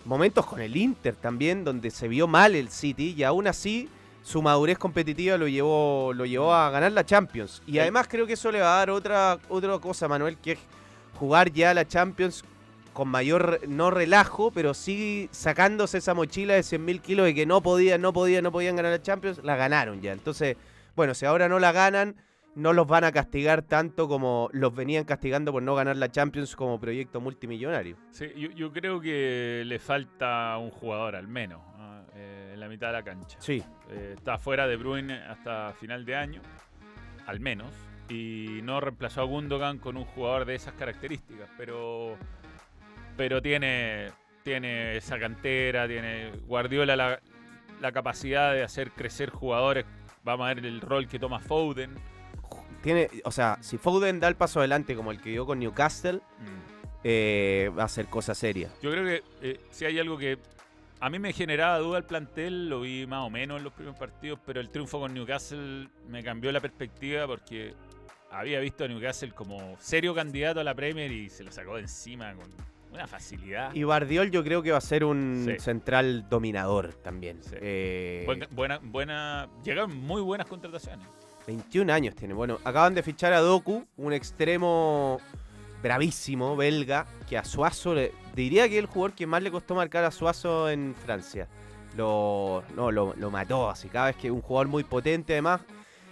[0.05, 3.89] momentos con el Inter también donde se vio mal el City y aún así
[4.23, 7.61] su madurez competitiva lo llevó, lo llevó a ganar la Champions.
[7.67, 10.59] Y además creo que eso le va a dar otra, otra cosa, Manuel, que es
[11.19, 12.43] jugar ya la Champions
[12.91, 17.61] con mayor, no relajo, pero sí sacándose esa mochila de 100.000 kilos de que no
[17.61, 20.11] podían, no podían, no podían ganar la Champions, la ganaron ya.
[20.11, 20.57] Entonces,
[20.95, 22.15] bueno, si ahora no la ganan,
[22.55, 26.55] no los van a castigar tanto como los venían castigando por no ganar la Champions
[26.55, 27.97] como proyecto multimillonario.
[28.11, 31.61] Sí, yo, yo creo que le falta un jugador al menos
[32.15, 33.37] eh, en la mitad de la cancha.
[33.39, 33.63] Sí.
[33.89, 36.41] Eh, está fuera de Bruin hasta final de año,
[37.25, 37.71] al menos,
[38.09, 42.17] y no reemplazó a Gundogan con un jugador de esas características, pero
[43.17, 44.11] pero tiene
[44.43, 47.19] tiene esa cantera, tiene Guardiola la,
[47.79, 49.85] la capacidad de hacer crecer jugadores.
[50.23, 51.91] Vamos a ver el rol que toma Foden.
[52.83, 56.19] Tiene, o sea, si Foden da el paso adelante como el que dio con Newcastle,
[57.03, 58.69] eh, va a ser cosa seria.
[58.81, 60.37] Yo creo que eh, si hay algo que
[60.99, 63.97] a mí me generaba duda el plantel, lo vi más o menos en los primeros
[63.97, 67.73] partidos, pero el triunfo con Newcastle me cambió la perspectiva porque
[68.31, 71.81] había visto a Newcastle como serio candidato a la Premier y se lo sacó de
[71.81, 72.49] encima con
[72.93, 73.73] una facilidad.
[73.73, 75.59] Y Bardiol yo creo que va a ser un Sí.
[75.59, 77.39] central dominador también.
[77.53, 81.07] Eh, Buen- buena, buena, llegaron muy buenas contrataciones.
[81.47, 82.33] 21 años tiene.
[82.33, 85.19] Bueno, acaban de fichar a Doku, un extremo
[85.81, 89.75] bravísimo, belga, que a Suazo, le, diría que es el jugador que más le costó
[89.75, 91.47] marcar a Suazo en Francia.
[91.97, 95.61] Lo, no, lo, lo mató así, cada vez que un jugador muy potente además.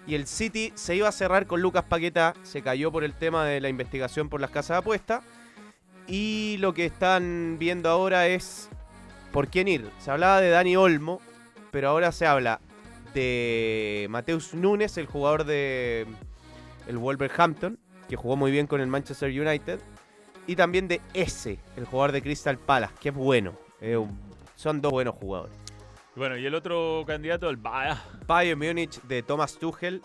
[0.05, 3.45] Y el City se iba a cerrar con Lucas Paqueta, se cayó por el tema
[3.45, 5.21] de la investigación por las casas de apuesta.
[6.07, 8.69] Y lo que están viendo ahora es
[9.31, 9.89] por quién ir.
[9.99, 11.21] Se hablaba de Dani Olmo,
[11.71, 12.59] pero ahora se habla
[13.13, 16.05] de Mateus Nunes, el jugador de
[16.87, 17.77] el Wolverhampton,
[18.09, 19.79] que jugó muy bien con el Manchester United,
[20.47, 23.53] y también de ese, el jugador de Crystal Palace, que es bueno.
[23.81, 24.19] Un-
[24.55, 25.55] son dos buenos jugadores.
[26.15, 27.99] Bueno, y el otro candidato, el Bayern.
[28.27, 30.01] Bayern Múnich de Thomas Tuchel.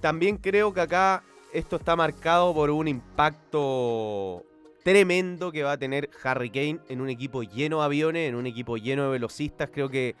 [0.00, 4.44] También creo que acá esto está marcado por un impacto
[4.82, 8.46] tremendo que va a tener Harry Kane en un equipo lleno de aviones, en un
[8.46, 9.68] equipo lleno de velocistas.
[9.70, 10.16] Creo que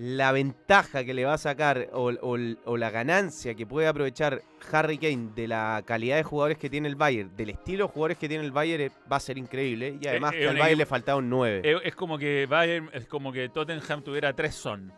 [0.00, 4.42] la ventaja que le va a sacar o, o- o la ganancia que puede aprovechar
[4.72, 8.16] Harry Kane de la calidad de jugadores que tiene el Bayern, del estilo de jugadores
[8.18, 9.98] que tiene el Bayern, eh, va a ser increíble.
[10.00, 11.62] Y además eh, que al Bayern le faltaba un 9.
[11.64, 14.92] Es, es como que Bayern, es como que Tottenham tuviera tres son.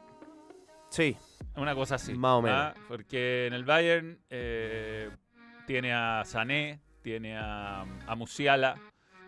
[0.90, 1.16] sí,
[1.57, 2.12] Una cosa así.
[2.14, 2.59] Más o menos.
[2.59, 2.74] ¿ah?
[2.86, 5.09] Porque en el Bayern eh,
[5.66, 8.76] tiene a Sané, tiene a, a Musiala,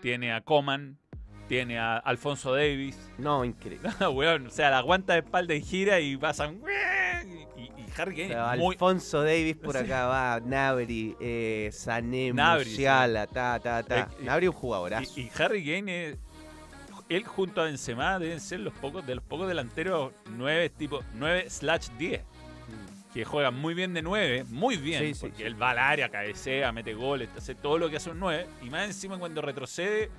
[0.03, 0.99] tiene a Coman,
[1.53, 2.97] tiene a Alfonso Davis.
[3.19, 3.91] no, increíble.
[4.11, 6.63] Weón, o sea, la aguanta de espalda y gira y pasan.
[7.59, 8.73] Y, y Harry Kane muy.
[8.73, 13.99] Alfonso Davis por acá va, Nabri, eh, Sané, Musiala, ta, ta, ta.
[13.99, 15.13] Eh, Nabri un jugadorazo.
[15.21, 16.19] Y, y Harry Kane es.
[17.11, 21.51] Él junto a Benzema deben ser los pocos de los pocos delanteros 9 tipo 9
[21.51, 22.23] slash 10
[23.13, 25.43] que juegan muy bien de 9, muy bien, sí, porque sí.
[25.43, 28.71] él va al área, cabecea, mete goles, hace todo lo que hace un 9 y
[28.71, 30.11] más encima cuando retrocede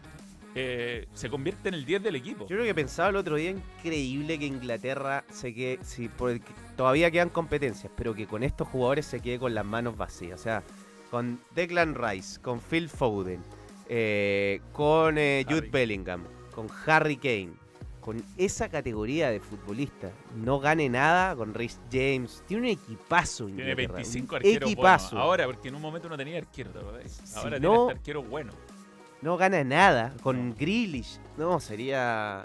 [0.55, 2.41] eh, se convierte en el 10 del equipo.
[2.47, 6.39] Yo creo que pensaba el otro día increíble que Inglaterra se quede, si por
[6.75, 10.39] todavía quedan competencias, pero que con estos jugadores se quede con las manos vacías.
[10.39, 10.63] O sea,
[11.09, 13.41] con Declan Rice, con Phil Foden,
[13.89, 15.69] eh, con eh, Jude.
[15.69, 16.23] Bellingham,
[16.53, 17.53] con Harry Kane,
[17.99, 22.43] con esa categoría de futbolistas, no gane nada con Rhys James.
[22.47, 23.45] Tiene un equipazo.
[23.45, 25.17] Tiene Inglaterra, 25 un arqueros equipazo.
[25.17, 26.71] Ahora, porque en un momento no tenía arquero.
[27.07, 28.51] Si Ahora no- tiene este arquero bueno.
[29.23, 30.13] No gana nada.
[30.21, 31.19] Con Grealish.
[31.37, 32.43] No, sería.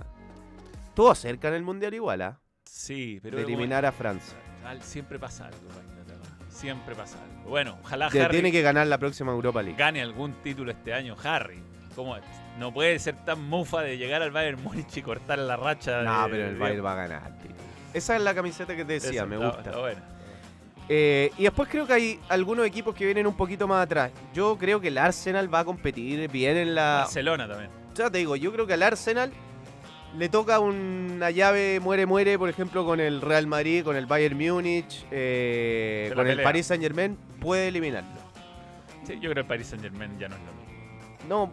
[0.88, 2.38] Estuvo cerca en el mundial igual, ¿ah?
[2.64, 4.36] Sí, pero De eliminar a Francia.
[4.80, 6.20] Siempre pasa algo para Inglaterra.
[6.48, 7.50] Siempre pasa algo.
[7.50, 9.78] Bueno, ojalá Que Harry tiene que ganar la próxima Europa League.
[9.78, 11.16] gane algún título este año.
[11.24, 11.60] Harry,
[11.96, 12.22] ¿cómo es?
[12.58, 16.02] No puede ser tan mufa de llegar al Bayern Múnich y cortar la racha.
[16.02, 17.52] No, de- pero el Bayern va a ganar, tío.
[17.94, 19.62] Esa es la camiseta que te decía, Eso, me está- gusta.
[19.70, 20.00] está bueno.
[20.88, 24.10] Eh, y después creo que hay algunos equipos que vienen un poquito más atrás.
[24.32, 27.00] Yo creo que el Arsenal va a competir bien en la.
[27.04, 27.70] Barcelona también.
[27.94, 29.32] Ya te digo, yo creo que al Arsenal
[30.16, 35.04] le toca una llave muere-muere, por ejemplo, con el Real Madrid, con el Bayern Múnich,
[35.10, 36.42] eh, con el.
[36.42, 38.18] Paris Saint Germain, puede eliminarlo.
[39.04, 41.28] Sí, yo creo que el Paris Saint Germain ya no es lo mismo.
[41.28, 41.52] No,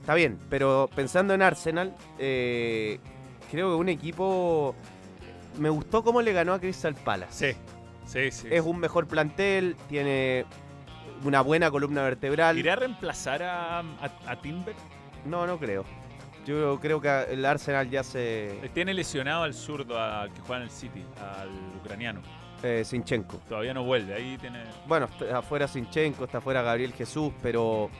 [0.00, 3.00] está bien, pero pensando en Arsenal, eh,
[3.50, 4.74] creo que un equipo.
[5.58, 7.52] Me gustó cómo le ganó a Crystal Palace.
[7.52, 7.58] Sí,
[8.12, 8.48] sí, sí.
[8.50, 10.44] Es un mejor plantel, tiene
[11.24, 12.58] una buena columna vertebral.
[12.58, 13.84] ¿Irá a reemplazar a, a-
[14.26, 14.74] a Timber?
[15.24, 15.84] No, no creo.
[16.46, 18.58] Yo creo que el Arsenal ya se.
[18.72, 22.20] Tiene lesionado al zurdo al que juega en el City, al ucraniano.
[22.62, 23.36] Eh, Sinchenko.
[23.48, 24.14] Todavía no vuelve.
[24.14, 24.62] Ahí tiene.
[24.88, 27.90] Bueno, está afuera Sinchenko, está afuera Gabriel Jesús, pero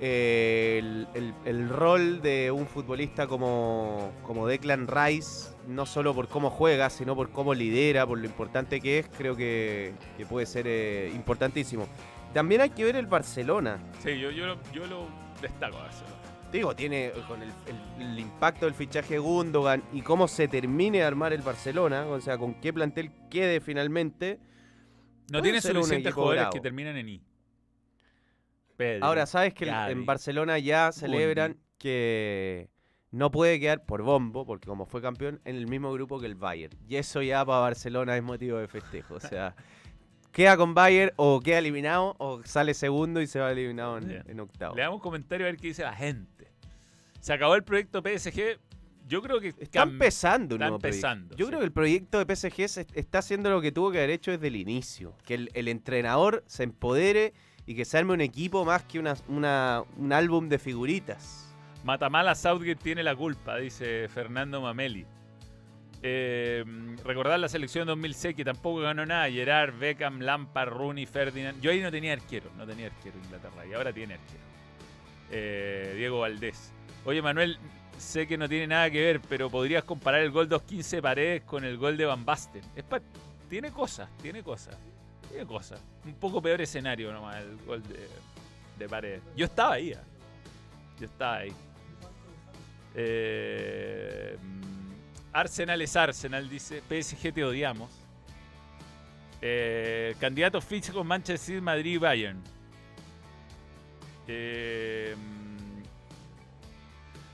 [0.00, 6.28] eh, el, el- el rol de un futbolista como, como Declan Rice, no solo por
[6.28, 10.46] cómo juega, sino por cómo lidera, por lo importante que es, creo que, que puede
[10.46, 11.86] ser eh, importantísimo.
[12.32, 13.78] También hay que ver el Barcelona.
[14.02, 15.08] Sí, yo, yo, lo- yo lo
[15.40, 16.16] destaco a Barcelona.
[16.52, 17.48] Digo, tiene con el,
[17.98, 22.06] el- el impacto del fichaje de Gundogan y cómo se termine de armar el Barcelona,
[22.06, 24.38] o sea, con qué plantel quede finalmente.
[25.32, 26.52] No tiene suficientes jugadores bravo.
[26.54, 27.22] que terminan en I.
[29.00, 32.68] Ahora, ¿sabes que en Barcelona ya celebran que
[33.12, 36.34] no puede quedar por bombo, porque como fue campeón, en el mismo grupo que el
[36.34, 36.76] Bayern?
[36.88, 39.14] Y eso ya para Barcelona es motivo de festejo.
[39.14, 39.54] O sea,
[40.32, 44.40] queda con Bayern o queda eliminado o sale segundo y se va eliminado en, en
[44.40, 44.74] octavo.
[44.76, 46.48] Le damos un comentario a ver qué dice la gente.
[47.20, 48.58] Se acabó el proyecto PSG.
[49.08, 51.48] Yo creo que Está empezando un está nuevo empezando, Yo sí.
[51.50, 54.32] creo que el proyecto de PSG se- está haciendo lo que tuvo que haber hecho
[54.32, 55.14] desde el inicio.
[55.24, 57.32] Que el, el entrenador se empodere
[57.66, 61.45] y que se arme un equipo más que una, una- un álbum de figuritas.
[61.86, 65.06] Matamala Southgate tiene la culpa, dice Fernando Mameli.
[66.02, 66.64] Eh,
[67.04, 69.30] recordar la selección 2006 que tampoco ganó nada.
[69.30, 71.60] Gerard, Beckham, Lampard, Rooney, Ferdinand.
[71.60, 74.40] Yo ahí no tenía arquero, no tenía arquero Inglaterra y ahora tiene arquero.
[75.30, 76.72] Eh, Diego Valdés.
[77.04, 77.56] Oye Manuel,
[77.96, 81.42] sé que no tiene nada que ver, pero podrías comparar el gol 2-15 de Paredes
[81.44, 82.62] con el gol de Van Basten.
[82.74, 83.00] Es pa-
[83.48, 84.76] tiene cosas, tiene cosas,
[85.28, 85.80] tiene cosas.
[86.04, 88.08] Un poco peor escenario nomás el gol de,
[88.76, 89.20] de pared.
[89.36, 89.92] Yo estaba ahí.
[89.92, 90.02] ah.
[90.98, 91.52] Yo estaba ahí.
[92.98, 94.36] Eh,
[95.32, 96.80] Arsenal es Arsenal, dice.
[96.88, 97.90] PSG te odiamos.
[99.42, 102.42] Eh, candidatos físicos Manchester City, Madrid Bayern.
[104.26, 105.14] Eh,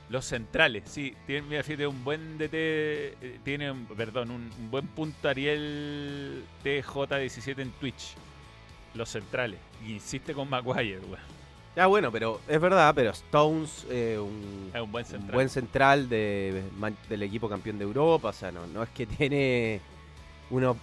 [0.09, 1.15] los centrales, sí.
[1.25, 2.53] Tiene, mira, fíjate, un buen DT.
[2.53, 8.15] eh, Tiene, perdón, un, un buen punto Ariel TJ17 en Twitch.
[8.95, 9.59] Los centrales.
[9.87, 11.32] Y insiste con Maguire, weón.
[11.75, 15.33] Ya bueno, pero es verdad, pero Stones, eh, un, Es un buen un central.
[15.33, 19.05] buen central de, Man- del equipo campeón de Europa, o sea, no, no es que
[19.07, 19.81] tiene
[20.51, 20.77] uno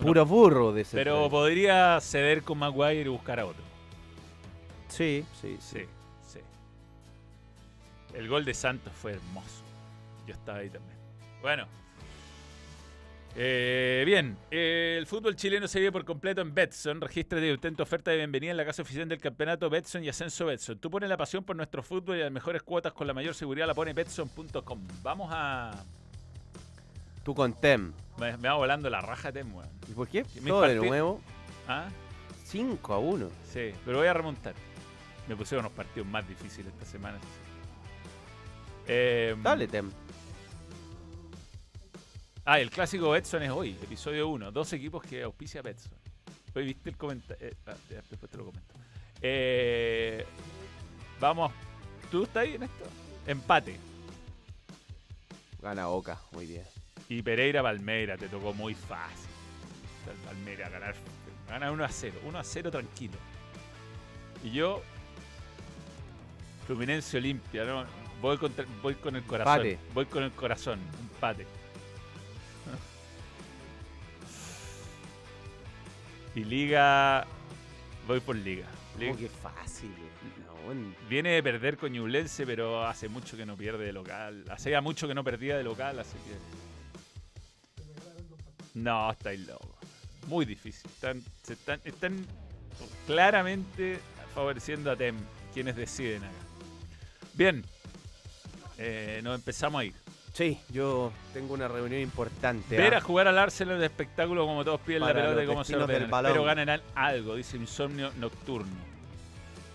[0.00, 3.62] puro burro de ese Pero podría ceder con Maguire y buscar a otro.
[4.88, 5.78] Sí, sí, sí.
[5.80, 5.86] Sí,
[6.26, 6.40] sí.
[8.14, 9.62] El gol de Santos fue hermoso.
[10.26, 10.96] Yo estaba ahí también.
[11.40, 11.66] Bueno.
[13.38, 17.02] Eh, bien, eh, el fútbol chileno se vive por completo en Betson.
[17.02, 20.08] Regístrate y obtén tu oferta de bienvenida en la casa oficial del campeonato Betson y
[20.08, 20.78] Ascenso Betson.
[20.78, 23.66] Tú pones la pasión por nuestro fútbol y las mejores cuotas con la mayor seguridad
[23.66, 24.80] la pone Betson.com.
[25.02, 25.84] Vamos a...
[27.22, 27.92] Tú con Tem.
[28.18, 29.68] Me, me va volando la raja Tem, weón.
[29.86, 30.24] ¿Y por qué?
[30.24, 31.20] Todo de nuevo.
[31.68, 31.88] ¿Ah?
[32.44, 33.28] 5 a 1.
[33.52, 34.54] Sí, pero voy a remontar.
[35.28, 37.18] Me pusieron unos partidos más difíciles esta semana.
[38.86, 39.90] Eh, Dale, Tem.
[42.48, 44.52] Ah, el clásico Betson es hoy, episodio 1.
[44.52, 45.92] Dos equipos que auspicia Betson.
[46.54, 47.50] Hoy viste el comentario.
[47.90, 48.74] después te lo comento.
[49.20, 50.24] Eh,
[51.18, 51.50] vamos.
[52.10, 52.84] ¿Tú estás ahí en esto?
[53.26, 53.76] Empate.
[55.60, 56.62] Gana Boca, muy bien.
[57.08, 59.28] Y Pereira Palmeira te tocó muy fácil.
[60.24, 60.94] Palmeira ganar.
[61.48, 62.20] Gana 1 a 0.
[62.26, 63.14] 1 a 0 tranquilo.
[64.44, 64.82] Y yo.
[66.66, 67.84] Fluminense Olimpia, ¿no?
[68.22, 69.66] Voy, contra- voy con el corazón.
[69.66, 69.78] Empate.
[69.94, 70.78] Voy con el corazón.
[71.12, 71.44] Empate.
[76.36, 77.26] Y Liga.
[78.06, 78.66] Voy por Liga.
[78.98, 79.12] Liga.
[79.12, 79.90] Oh, qué fácil.
[80.46, 80.54] no.
[81.08, 84.44] Viene de perder con Ñublense, pero hace mucho que no pierde de local.
[84.50, 86.36] Hacía mucho que no perdía de local, así que.
[88.78, 89.78] No, estáis loco.
[90.26, 90.90] Muy difícil.
[90.90, 92.26] Están, se están, están
[93.06, 93.98] claramente
[94.34, 95.16] favoreciendo a Tem,
[95.54, 96.34] quienes deciden acá.
[97.32, 97.64] Bien.
[98.76, 99.94] Eh, nos empezamos a ir.
[100.36, 102.76] Sí, yo tengo una reunión importante.
[102.76, 102.98] Ver ¿ah?
[102.98, 105.64] a jugar al Arsenal de espectáculo como todos piden la Para pelota los y cómo
[105.64, 105.76] se
[106.08, 106.30] balón.
[106.30, 108.76] Pero ganarán algo, dice Insomnio Nocturno.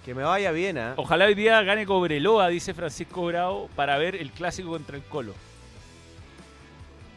[0.06, 0.94] Que me vaya bien, ¿ah?
[0.98, 5.34] Ojalá hoy día gane Cobreloa, dice Francisco Bravo, para ver el clásico contra el Colo.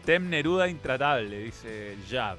[0.06, 2.38] Tem Neruda intratable, dice Jab.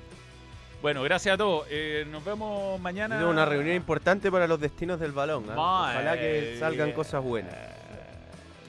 [0.81, 1.67] Bueno, gracias a todos.
[1.69, 3.19] Eh, nos vemos mañana.
[3.19, 5.43] Tengo una reunión importante para los destinos del balón.
[5.43, 7.53] Muy Ojalá que salgan cosas buenas.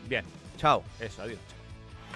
[0.06, 0.26] Bien,
[0.58, 0.82] Chao.
[1.00, 1.55] eso, adiós.